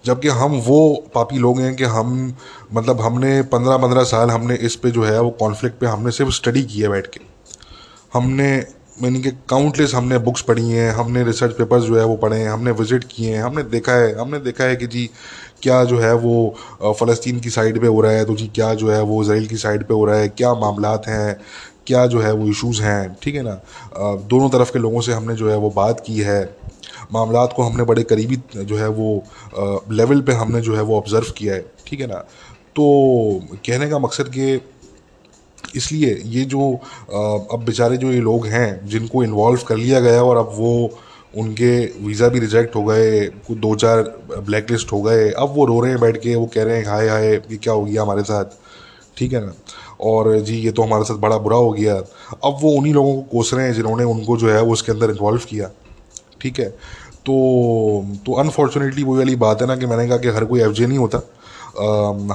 جبکہ 0.02 0.28
ہم 0.28 0.60
وہ 0.66 0.96
پاپی 1.12 1.36
لوگ 1.36 1.60
ہیں 1.60 1.74
کہ 1.74 1.84
ہم 1.84 2.30
مطلب 2.72 3.06
ہم 3.06 3.18
نے 3.18 3.42
پندرہ 3.42 3.78
پندرہ 3.78 4.04
سال 4.04 4.30
ہم 4.30 4.46
نے 4.46 4.56
اس 4.60 4.80
پہ 4.80 4.90
جو 4.90 5.08
ہے 5.08 5.18
وہ 5.18 5.30
کانفلکٹ 5.30 5.80
پہ 5.80 5.86
ہم 5.86 6.02
نے 6.02 6.10
صرف 6.10 6.26
اسٹڈی 6.28 6.62
کی 6.62 6.82
ہے 6.82 6.88
بیٹھ 6.88 7.08
کے۔ 7.08 7.20
ہم 8.14 8.30
نے 8.30 8.60
یعنی 9.00 9.22
کہ 9.22 9.30
کاؤنٹلیس 9.46 9.94
ہم 9.94 10.08
نے 10.08 10.18
بکس 10.18 10.46
پڑھی 10.46 10.72
ہیں، 10.72 10.90
ہم 10.90 11.12
نے 11.12 11.22
ریسرچ 11.22 11.56
پیپرز 11.56 11.84
جو 11.84 12.00
ہے 12.00 12.04
وہ 12.04 12.16
پڑھے 12.16 12.38
ہیں، 12.38 12.48
ہم 12.48 12.62
نے 12.62 12.70
وزٹ 12.70 13.04
کیے 13.08 13.34
ہیں، 13.34 13.42
ہم 13.42 13.54
نے 13.54 13.62
دیکھا 13.62 13.92
ہے، 13.92 14.14
ہم 14.14 14.30
نے 14.30 14.38
دیکھا 14.38 14.64
ہے 14.64 14.76
کہ 14.76 14.86
جی 14.86 15.08
کیا 15.64 15.82
جو 15.84 16.02
ہے 16.02 16.12
وہ 16.22 16.92
فلسطین 16.98 17.38
کی 17.38 17.50
سائڈ 17.50 17.80
پہ 17.82 17.86
ہو 17.86 18.02
رہا 18.02 18.12
ہے، 18.12 18.24
تو 18.24 18.34
جی 18.36 18.46
کیا 18.52 18.72
جو 18.74 18.94
ہے 18.94 19.00
وہ 19.00 19.20
اسرائیل 19.20 19.46
کی 19.46 19.56
سائڈ 19.56 19.86
پہ 19.88 19.94
ہو 19.94 20.06
رہا 20.06 20.18
ہے، 20.18 20.28
کیا 20.28 20.52
معاملات 20.54 21.08
ہیں، 21.08 21.34
کیا 21.84 22.04
جو 22.06 22.24
ہے 22.24 22.30
وہ 22.32 22.46
ایشوز 22.46 22.80
ہیں، 22.80 23.06
ٹھیک 23.20 23.36
ہے 23.36 23.42
نا؟ 23.42 23.56
دونوں 24.30 24.48
طرف 24.48 24.72
کے 24.72 24.78
لوگوں 24.78 25.00
سے 25.02 25.12
ہم 25.12 25.24
نے 25.24 25.34
جو 25.34 25.50
ہے 25.50 25.56
وہ 25.56 25.70
بات 25.74 26.04
کی 26.04 26.24
ہے۔ 26.24 26.44
معاملات 27.10 27.54
کو 27.54 27.66
ہم 27.66 27.76
نے 27.76 27.84
بڑے 27.84 28.02
قریبی 28.04 28.36
جو 28.52 28.78
ہے 28.80 28.86
وہ 28.96 29.18
لیول 29.90 30.20
پہ 30.22 30.32
ہم 30.32 30.52
نے 30.52 30.60
جو 30.60 30.76
ہے 30.76 30.82
وہ 30.82 30.96
آبزرو 30.96 31.32
کیا 31.34 31.54
ہے، 31.54 31.62
ٹھیک 31.84 32.00
ہے 32.00 32.06
نا؟ 32.06 32.20
تو 32.74 32.84
کہنے 33.62 33.88
کا 33.88 33.98
مقصد 33.98 34.32
کہ 34.34 34.56
اس 35.74 35.90
لیے 35.92 36.14
یہ 36.24 36.44
جو 36.44 36.60
اب 37.08 37.64
بیچارے 37.64 37.96
جو 37.96 38.12
یہ 38.12 38.20
لوگ 38.20 38.46
ہیں 38.46 38.70
جن 38.84 39.06
کو 39.06 39.20
انوالو 39.22 39.64
کر 39.66 39.76
لیا 39.76 40.00
گیا 40.00 40.20
اور 40.20 40.36
اب 40.36 40.58
وہ 40.60 40.88
ان 41.34 41.54
کے 41.54 41.86
ویزا 42.00 42.28
بھی 42.28 42.40
ریجیکٹ 42.40 42.76
ہو 42.76 42.88
گئے 42.88 43.28
دو 43.48 43.76
چار 43.76 43.98
بلیک 44.28 44.72
لسٹ 44.72 44.92
ہو 44.92 45.06
گئے۔ 45.06 45.30
اب 45.36 45.58
وہ 45.58 45.66
رو 45.66 45.82
رہے 45.82 45.90
ہیں 45.90 45.96
بیٹھ 45.96 46.18
کے، 46.18 46.36
وہ 46.36 46.46
کہہ 46.46 46.62
رہے 46.62 46.76
ہیں، 46.76 46.84
ہائے 46.84 47.08
ہائے، 47.08 47.40
یہ 47.48 47.56
کیا 47.56 47.72
ہو 47.72 47.86
گیا 47.86 48.02
ہمارے 48.02 48.20
ساتھ؟ 48.26 48.54
ٹھیک 49.14 49.34
ہے 49.34 49.40
نا؟ 49.40 49.52
اور 49.96 50.38
جی 50.38 50.56
یہ 50.56 50.70
تو 50.70 50.84
ہمارے 50.84 51.04
ساتھ 51.04 51.18
بڑا 51.18 51.36
برا 51.36 51.56
ہو 51.56 51.76
گیا۔ 51.76 52.00
اب 52.42 52.52
وہ 52.62 52.78
انہیں 52.78 52.92
لوگوں 52.92 53.14
کو 53.14 53.20
کوس 53.20 53.54
رہے 53.54 53.64
ہیں 53.64 53.72
جنہوں 53.72 53.96
نے 53.96 54.04
ان 54.04 54.24
کو 54.24 54.36
جو 54.36 54.54
ہے 54.54 54.60
وہ 54.60 54.72
اس 54.72 54.82
کے 54.82 54.92
اندر 54.92 55.08
انوالو 55.08 55.36
کیا۔ 55.46 55.68
ٹھیک 56.38 56.60
ہے؟ 56.60 56.70
تو 57.24 57.34
تو 58.26 58.38
انفارچونیٹلی 58.38 59.02
وہی 59.02 59.18
والی 59.18 59.36
بات 59.36 59.62
ہے 59.62 59.66
نا 59.66 59.76
کہ 59.76 59.86
میں 59.86 59.96
نے 59.96 60.06
کہا 60.06 60.16
کہ 60.16 60.28
ہر 60.28 60.44
کوئی 60.44 60.62
ایف 60.62 60.76
جے 60.76 60.86
نہیں 60.86 60.98
ہوتا۔ 60.98 61.18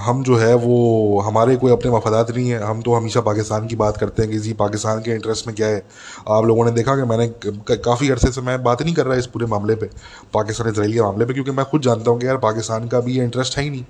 ہم 0.08 0.22
جو 0.26 0.42
ہے 0.42 0.54
وہ 0.62 1.26
ہمارے 1.26 1.56
کوئی 1.56 1.74
اپنے 1.74 1.92
مفادات 1.92 2.30
نہیں 2.30 2.52
ہیں۔ 2.52 2.60
ہم 2.60 2.82
تو 2.82 2.98
ہمیشہ 2.98 3.20
پاکستان 3.20 3.68
کی 3.68 3.76
بات 3.76 3.98
کرتے 3.98 4.24
ہیں 4.24 4.32
کہ 4.32 4.38
جی 4.38 4.54
پاکستان 4.54 5.02
کے 5.02 5.14
انٹرسٹ 5.14 5.48
میں 5.48 5.56
کیا 5.56 5.68
ہے؟ 5.68 5.80
آپ 6.26 6.44
لوگوں 6.44 6.66
نے 6.66 6.72
دیکھا 6.72 6.96
کہ 6.96 7.04
میں 7.04 7.18
نے 7.18 7.28
کافی 7.76 8.12
عرصے 8.12 8.32
سے 8.32 8.42
میں 8.42 8.58
بات 8.58 8.82
نہیں 8.82 8.96
کر 8.96 9.08
رہا 9.08 9.16
اس 9.16 9.32
پورے 9.32 9.46
معاملے 9.46 9.76
پہ، 9.76 9.86
پاکستان 10.32 10.68
اسرائیل 10.68 10.94
کے 10.94 11.02
معاملے 11.02 11.26
پہ، 11.26 11.34
کیونکہ 11.34 11.52
میں 11.52 11.64
خود 11.64 11.84
جانتا 11.84 12.12
ہوں 12.12 12.20
کہ 12.20 12.26
یار 12.26 12.36
پاکستان 12.36 12.88
کا 12.88 13.00
بھی 13.00 13.18
یہ 13.18 13.22
انٹرسٹ 13.22 13.58
ہے 13.58 13.64
ہی 13.64 13.70
نہیں۔ 13.70 13.84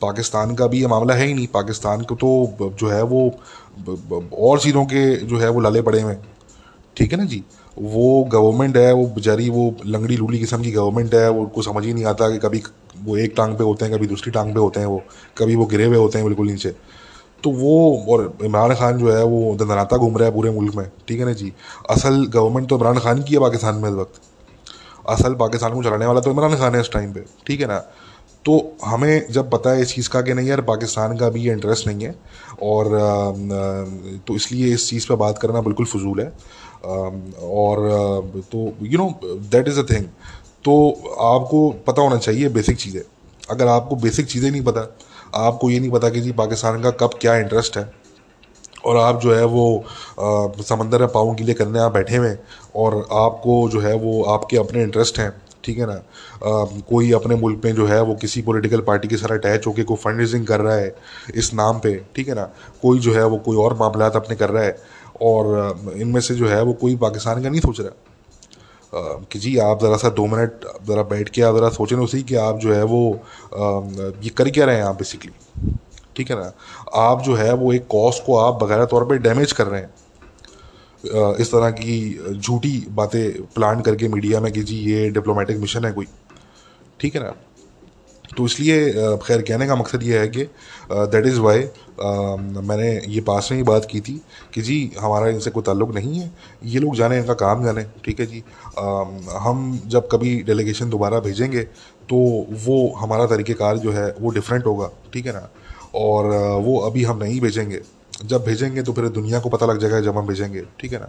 پاکستان 0.00 0.54
کا 0.56 0.66
بھی 0.66 0.80
یہ 0.82 0.86
معاملہ 0.86 1.12
ہے 1.12 1.26
ہی 1.26 1.32
نہیں۔ 1.32 1.52
پاکستان 1.52 2.02
کو 2.02 2.16
تو 2.16 2.46
جو 2.76 2.92
ہے 2.92 3.02
وہ 3.02 3.30
اور 4.30 4.58
چیزوں 4.58 4.84
کے 4.84 5.16
جو 5.16 5.42
ہے 5.42 5.48
وہ 5.48 5.60
لالے 5.60 5.82
پڑے 5.82 6.02
ہوئے 6.02 6.16
ٹھیک 6.96 7.12
ہے 7.12 7.18
نا 7.18 7.24
جی؟ 7.24 7.40
وہ 7.76 8.24
گورنمنٹ 8.32 8.76
ہے، 8.76 8.92
وہ 8.92 9.06
بیچاری 9.06 9.50
وہ 9.50 9.70
لنگڑی 9.84 10.16
لولی 10.16 10.38
قسم 10.38 10.62
کی 10.62 10.74
گورنمنٹ 10.74 11.14
ہے، 11.14 11.28
وہ 11.28 11.46
کو 11.46 11.62
سمجھ 11.62 11.86
ہی 11.86 11.92
نہیں 11.92 12.04
آتا 12.04 12.30
کہ 12.30 12.38
کبھی 12.38 12.60
وہ 13.04 13.16
ایک 13.16 13.36
ٹانگ 13.36 13.56
پہ 13.56 13.64
ہوتے 13.64 13.84
ہیں، 13.84 13.92
کبھی 13.92 14.06
دوسری 14.06 14.30
ٹانگ 14.30 14.54
پہ 14.54 14.58
ہوتے 14.58 14.80
ہیں 14.80 14.86
وہ، 14.86 14.98
کبھی 15.34 15.54
وہ 15.54 15.66
گرے 15.72 15.84
ہوئے 15.84 15.98
ہوتے 15.98 16.18
ہیں 16.18 16.24
بالکل 16.24 16.46
نیچے۔ 16.46 16.70
تو 17.42 17.50
وہ 17.50 17.96
اور 18.06 18.24
عمران 18.46 18.74
خان 18.74 18.98
جو 18.98 19.16
ہے، 19.16 19.22
وہ 19.22 19.54
دندناتا 19.54 19.96
گھوم 19.96 20.16
رہا 20.16 20.26
ہے 20.26 20.30
پورے 20.30 20.50
ملک 20.50 20.76
میں، 20.76 20.84
ٹھیک 21.04 21.20
ہے 21.20 21.24
نا 21.24 21.32
جی؟ 21.32 21.50
اصل 21.88 22.24
گورنمنٹ 22.34 22.68
تو 22.68 22.76
عمران 22.76 22.98
خان 22.98 23.22
کی 23.22 23.34
ہے 23.34 23.40
پاکستان 23.40 23.80
میں 23.80 23.90
اس 23.90 23.96
وقت۔ 23.96 24.18
اصل 25.04 25.34
پاکستان 25.34 25.72
کو 25.72 25.82
چلانے 25.82 26.06
والا 26.06 26.20
تو 26.20 26.30
عمران 26.30 26.56
خان 26.56 26.74
ہے 26.74 26.80
اس 26.80 26.90
ٹائم 26.90 27.12
پہ، 27.12 27.20
ٹھیک 27.44 27.62
ہے 27.62 27.66
نا؟ 27.66 27.80
تو 28.42 28.58
ہمیں 28.92 29.20
جب 29.28 29.50
پتہ 29.50 29.68
ہے 29.68 29.82
اس 29.82 29.88
چیز 29.88 30.08
کا 30.08 30.20
کہ 30.20 30.34
نہیں 30.34 30.46
یار، 30.46 30.58
پاکستان 30.58 31.16
کا 31.16 31.28
بھی 31.28 31.44
یہ 31.44 31.52
انٹرسٹ 31.52 31.86
نہیں 31.86 32.04
ہے 32.06 32.12
اور 32.58 32.86
تو 34.24 34.34
اس 34.34 34.52
لیے 34.52 34.74
اس 34.74 34.88
چیز 34.88 35.06
پہ 35.06 35.14
بات 35.14 35.40
کرنا 35.40 35.60
بالکل 35.60 35.84
فضول 35.84 36.20
ہے۔ 36.20 36.28
اور 36.82 37.78
تو 38.50 38.58
you 38.80 38.98
know 38.98 39.36
that 39.52 39.68
is 39.68 39.78
a 39.78 39.84
thing 39.84 40.04
تو 40.62 40.74
آپ 41.18 41.50
کو 41.50 41.70
پتہ 41.84 42.00
ہونا 42.00 42.16
چاہیے 42.16 42.48
بیسک 42.48 42.78
چیزیں۔ 42.78 43.00
اگر 43.48 43.66
آپ 43.66 43.88
کو 43.88 43.94
بیسک 43.94 44.28
چیزیں 44.28 44.50
نہیں 44.50 44.66
پتہ، 44.66 44.80
آپ 45.32 45.60
کو 45.60 45.70
یہ 45.70 45.80
نہیں 45.80 45.92
پتا 45.92 46.08
کہ 46.08 46.20
جی 46.20 46.32
پاکستان 46.32 46.82
کا 46.82 46.90
کب 46.90 47.12
کیا 47.12 47.32
انٹرسٹ 47.32 47.76
ہے۔ 47.76 47.84
اور 48.82 48.96
آپ 48.96 49.22
جو 49.22 49.38
ہے 49.38 49.44
وہ 49.44 49.78
سمندر 50.66 51.00
میں 51.00 51.08
پاؤں 51.08 51.34
گیلے 51.38 51.54
کرنے 51.54 51.78
آپ 51.78 51.92
بیٹھے 51.92 52.18
ہوئے 52.18 52.36
اور 52.72 52.92
آپ 53.10 53.42
کو 53.42 53.68
جو 53.72 53.82
ہے 53.82 53.92
وہ، 53.92 54.30
آپ 54.32 54.48
کے 54.48 54.58
اپنے 54.58 54.82
انٹرسٹ 54.82 55.18
ہیں، 55.18 55.30
ٹھیک 55.60 55.78
ہے 55.78 55.86
نا؟ 55.86 56.64
کوئی 56.86 57.14
اپنے 57.14 57.34
ملک 57.40 57.58
میں 57.64 57.72
جو 57.72 57.88
ہے 57.88 58.00
وہ 58.00 58.14
کسی 58.14 58.42
پولیٹیکل 58.42 58.80
پارٹی 58.80 59.08
کے 59.08 59.16
ساتھ 59.16 59.32
اٹیچ 59.32 59.66
ہو 59.66 59.72
کے 59.72 59.84
کوئی 59.84 59.96
فنڈ 60.02 60.20
ریزنگ 60.20 60.44
کر 60.44 60.60
رہا 60.60 60.76
ہے 60.76 60.90
اس 61.34 61.54
نام 61.54 61.78
پہ، 61.78 61.96
ٹھیک 62.12 62.28
ہے 62.28 62.34
نا؟ 62.34 62.46
کوئی 62.80 63.00
جو 63.00 63.14
ہے 63.14 63.22
وہ، 63.22 63.36
کوئی 63.36 63.58
اور 63.58 63.72
معاملات 63.72 64.16
اپنے 64.16 64.36
کر 64.36 64.52
رہا 64.52 64.64
ہے۔ 64.64 64.72
اور 65.20 65.74
ان 65.94 66.12
میں 66.12 66.20
سے 66.20 66.34
جو 66.34 66.50
ہے 66.50 66.60
وہ 66.60 66.72
کوئی 66.72 66.96
پاکستان 66.96 67.42
کا 67.42 67.48
نہیں 67.48 67.60
سوچ 67.60 67.80
رہا۔ 67.80 67.90
کہ 69.28 69.38
جی 69.38 69.60
آپ 69.60 69.82
ذرا 69.82 69.98
سا 69.98 70.08
دو 70.16 70.26
منٹ 70.26 70.66
ذرا 70.86 71.02
بیٹھ 71.02 71.30
کے 71.30 71.42
آپ 71.42 71.54
ذرا 71.54 71.70
سوچیں 71.70 71.96
اسی 71.96 72.22
کہ 72.22 72.36
آپ 72.36 72.60
جو 72.60 72.76
ہے 72.76 72.82
وہ 72.82 73.14
یہ 74.22 74.30
کر 74.34 74.48
کیا 74.48 74.66
رہے 74.66 74.74
ہیں 74.74 74.82
آپ 74.82 74.98
بیسکلی 74.98 75.32
ٹھیک 76.12 76.30
ہے 76.30 76.36
نا؟ 76.36 76.50
آپ 76.92 77.24
جو 77.24 77.38
ہے 77.38 77.52
وہ 77.52 77.72
ایک 77.72 77.88
کاسٹ 77.88 78.26
کو 78.26 78.40
آپ 78.40 78.60
بغیر 78.60 78.84
طور 78.84 79.02
پہ 79.02 79.14
ڈیمیج 79.14 79.54
کر 79.54 79.66
رہے 79.66 79.80
ہیں۔ 79.80 79.86
اس 81.38 81.50
طرح 81.50 81.70
کی 81.70 82.18
جھوٹی 82.42 82.80
باتیں 82.94 83.30
پلان 83.54 83.82
کر 83.82 83.94
کے 83.94 84.08
میڈیا 84.08 84.40
میں 84.40 84.50
کہ 84.50 84.62
جی 84.62 84.76
یہ 84.90 85.10
ڈپلومیٹک 85.10 85.56
مشن 85.60 85.84
ہے 85.84 85.92
کوئی۔ 85.92 86.06
ٹھیک 86.96 87.16
ہے 87.16 87.20
نا؟ 87.20 87.30
تو 88.34 88.44
اس 88.44 88.58
لیے 88.60 88.92
خیر 89.22 89.40
کہنے 89.40 89.66
کا 89.66 89.74
مقصد 89.74 90.02
یہ 90.02 90.18
ہے 90.18 90.28
کہ 90.28 90.44
دیٹ 91.12 91.26
از 91.26 91.38
وائی 91.38 91.66
میں 92.64 92.76
نے 92.76 92.98
یہ 93.06 93.20
پاس 93.24 93.50
میں 93.50 93.58
ہی 93.58 93.62
بات 93.64 93.88
کی 93.88 94.00
تھی 94.00 94.18
کہ 94.50 94.62
جی 94.62 94.88
ہمارا 95.02 95.26
ان 95.26 95.40
سے 95.40 95.50
کوئی 95.50 95.64
تعلق 95.64 95.94
نہیں 95.94 96.20
ہے، 96.20 96.28
یہ 96.62 96.80
لوگ 96.80 96.94
جانیں 96.94 97.18
ان 97.20 97.26
کا 97.26 97.34
کام 97.34 97.64
جانیں 97.64 97.84
ٹھیک 98.02 98.20
ہے 98.20 98.26
جی؟ 98.26 98.40
ہم 99.44 99.76
جب 99.84 100.08
کبھی 100.10 100.40
ڈیلیگیشن 100.46 100.92
دوبارہ 100.92 101.20
بھیجیں 101.20 101.50
گے 101.52 101.64
تو 102.06 102.16
وہ 102.64 102.78
ہمارا 103.02 103.26
طریقہ 103.26 103.52
کار 103.58 103.76
جو 103.76 103.94
ہے 103.96 104.10
وہ 104.20 104.30
ڈفرینٹ 104.32 104.66
ہوگا، 104.66 104.88
ٹھیک 105.10 105.26
ہے 105.26 105.32
نا؟ 105.32 105.46
اور 105.92 106.24
وہ 106.64 106.84
ابھی 106.86 107.06
ہم 107.06 107.18
نہیں 107.18 107.40
بھیجیں 107.40 107.70
گے۔ 107.70 107.80
جب 108.22 108.44
بھیجیں 108.44 108.74
گے 108.74 108.82
تو 108.82 108.92
پھر 108.92 109.08
دنیا 109.08 109.40
کو 109.40 109.48
پتہ 109.50 109.64
لگ 109.64 109.78
جائے 109.80 109.92
گا 109.92 110.00
جب 110.00 110.18
ہم 110.20 110.26
بھیجیں 110.26 110.52
گے، 110.54 110.62
ٹھیک 110.76 110.92
ہے 110.94 110.98
نا؟ 110.98 111.06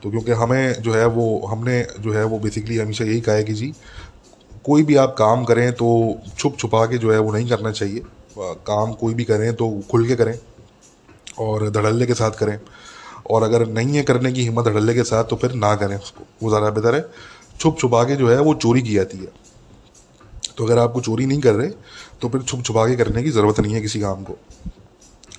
تو 0.00 0.10
کیونکہ 0.10 0.30
ہمیں 0.30 0.72
جو 0.78 0.94
ہے 0.94 1.04
وہ، 1.04 1.50
ہم 1.50 1.64
نے 1.64 1.82
جو 1.98 2.14
ہے 2.14 2.22
وہ 2.22 2.38
بیسکلی 2.38 2.80
ہمیشہ 2.80 3.02
یہی 3.02 3.20
کہا 3.20 3.34
ہے 3.34 3.42
کہ 3.42 3.52
جی 3.52 3.70
کوئی 4.66 4.82
بھی 4.84 4.98
آپ 4.98 5.16
کام 5.16 5.44
کریں 5.44 5.70
تو 5.70 6.12
چھپ 6.38 6.58
چھپا 6.58 6.86
کے 6.86 6.96
جو 6.96 7.12
ہے 7.12 7.18
وہ 7.18 7.32
نہیں 7.32 7.48
کرنا 7.48 7.72
چاہیے۔ 7.72 8.00
کام 8.64 8.92
کوئی 8.92 9.14
بھی 9.14 9.24
کریں 9.24 9.52
تو 9.52 9.70
کھل 9.88 10.06
کے 10.06 10.16
کریں 10.16 10.32
اور 11.34 11.60
دھڑلے 11.60 12.06
کے 12.06 12.14
ساتھ 12.14 12.38
کریں۔ 12.38 12.56
اور 13.22 13.42
اگر 13.42 13.66
نہیں 13.66 13.98
ہے 13.98 14.02
کرنے 14.02 14.32
کی 14.32 14.48
ہمت 14.48 14.64
دھڑلے 14.64 14.94
کے 14.94 15.04
ساتھ 15.04 15.30
تو 15.30 15.36
پھر 15.36 15.48
نہ 15.48 15.66
کریں 15.66 15.96
اس 15.96 16.12
کو۔ 16.12 16.24
وہ 16.42 16.50
زیادہ 16.50 16.72
بہتر 16.72 16.94
ہے۔ 16.94 17.00
چھپ 17.58 17.80
چھپا 17.80 18.04
کے 18.04 18.16
جو 18.16 18.32
ہے 18.32 18.38
وہ 18.40 18.54
چوری 18.54 18.80
کی 18.80 18.94
جاتی 18.94 19.20
ہے۔ 19.20 19.26
تو 20.54 20.64
اگر 20.64 20.76
آپ 20.78 20.94
کو 20.94 21.00
چوری 21.00 21.24
نہیں 21.24 21.40
کر 21.40 21.52
رہے 21.54 21.68
تو 22.20 22.28
پھر 22.28 22.40
چھپ 22.40 22.64
چھپا 22.64 22.88
کے 22.88 22.96
کرنے 22.96 23.22
کی 23.22 23.30
ضرورت 23.30 23.60
نہیں 23.60 23.74
ہے 23.74 23.80
کسی 23.82 24.00
کام 24.00 24.24
کو۔ 24.24 24.36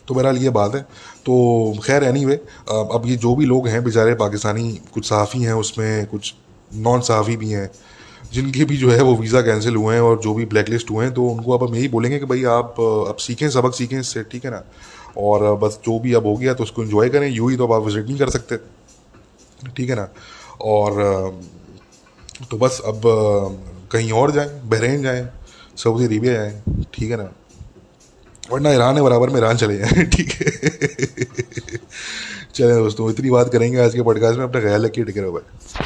تو 0.06 0.14
بہرحال 0.14 0.44
یہ 0.44 0.50
بات 0.50 0.76
ہے۔ 0.76 0.84
تو 1.24 1.74
خیر 1.74 2.02
اینی 2.02 2.26
وے 2.26 2.38
اب 2.68 3.06
یہ 3.06 3.18
جو 3.18 3.36
بھی 3.36 3.46
لوگ 3.46 3.68
ہیں 3.68 3.80
بیچارے 3.80 4.16
پاکستانی، 4.16 4.78
کچھ 4.92 5.08
صحافی 5.08 5.46
ہیں 5.46 5.54
اس 5.54 5.78
میں، 5.78 6.06
کچھ 6.12 6.34
نان 6.76 7.02
صحافی 7.02 7.38
بھی 7.38 7.56
ہیں۔ 7.56 7.68
جن 8.32 8.52
کے 8.52 8.66
بھی 8.66 8.78
جو 8.78 8.96
ہے 8.96 9.02
وہ 9.02 9.16
ویزا 9.20 9.42
کینسل 9.42 9.76
ہوئے 9.76 9.96
ہیں 9.96 10.04
اور 10.04 10.18
جو 10.18 10.34
بھی 10.34 10.46
بلیک 10.46 10.70
لسٹ 10.70 10.92
ہوئے 10.92 11.08
ہیں، 11.08 11.14
تو 11.14 11.34
ان 11.34 11.44
کو 11.44 11.54
اب 11.54 11.70
ہم 11.70 11.74
یہی 11.74 11.88
بولیں 11.88 12.12
گے 12.12 12.20
کہ 12.20 12.26
بھائی 12.26 12.46
آپ، 12.46 12.82
اب 12.82 13.20
سیکھیں، 13.20 13.50
سبق 13.50 13.76
سیکھیں 13.76 14.00
اس 14.00 14.08
سے، 14.08 14.24
ٹھیک 14.24 14.46
ہے 14.46 14.50
نا؟ 14.50 14.62
اور 15.14 15.56
بس 15.58 15.76
جو 15.76 16.00
بھی 16.00 16.16
اب 16.16 16.24
ہو 16.24 16.42
گیا 16.42 16.54
تو 16.54 16.64
اس 16.64 16.72
کو 16.72 16.82
انجوائے 16.82 17.10
کریں، 17.10 17.30
یوں 17.30 17.50
ہی 17.50 17.58
تو 17.58 17.64
اب 17.64 17.74
آپ 17.74 17.82
وزٹ 17.82 18.10
نہیں 18.10 18.18
کر 18.18 18.30
سکتے، 18.30 18.56
ٹھیک 19.76 19.90
ہے 19.90 19.96
نا؟ 19.96 20.06
اور، 20.58 20.92
تو 22.50 22.58
بس 22.58 22.82
اب، 22.84 23.08
کہیں 23.90 24.12
اور 24.12 24.30
جائیں، 24.30 24.50
بحرین 24.64 25.02
جائیں، 25.02 25.24
سعودی 25.76 26.06
عربیہ 26.06 26.32
جائیں، 26.32 26.82
ٹھیک 26.92 27.12
ہے 27.12 27.16
نا؟ 27.16 27.26
ورنہ 28.50 28.68
ایران 28.68 28.98
ہے 28.98 29.02
برابر 29.02 29.28
میں 29.28 29.36
ایران 29.36 29.58
چلے 29.58 29.78
جائیں، 29.78 30.06
ٹھیک 30.06 30.42
ہے؟ 30.42 30.50
چلیں 32.52 32.76
دوستوں 32.76 33.10
اتنی 33.10 33.30
بات 33.30 33.52
کریں 33.52 33.72
گے 33.72 33.80
آج 33.80 33.94
کے 33.94 34.04
پوڈ 34.04 34.22
کاسٹ 34.22 34.38
میں، 34.38 34.46
اپنا 34.46 34.62
خیال 34.62 34.86
رکھیے 34.86 35.06
ٹکے 35.06 35.22
رہو 35.22 35.32
بھائی؟ 35.32 35.84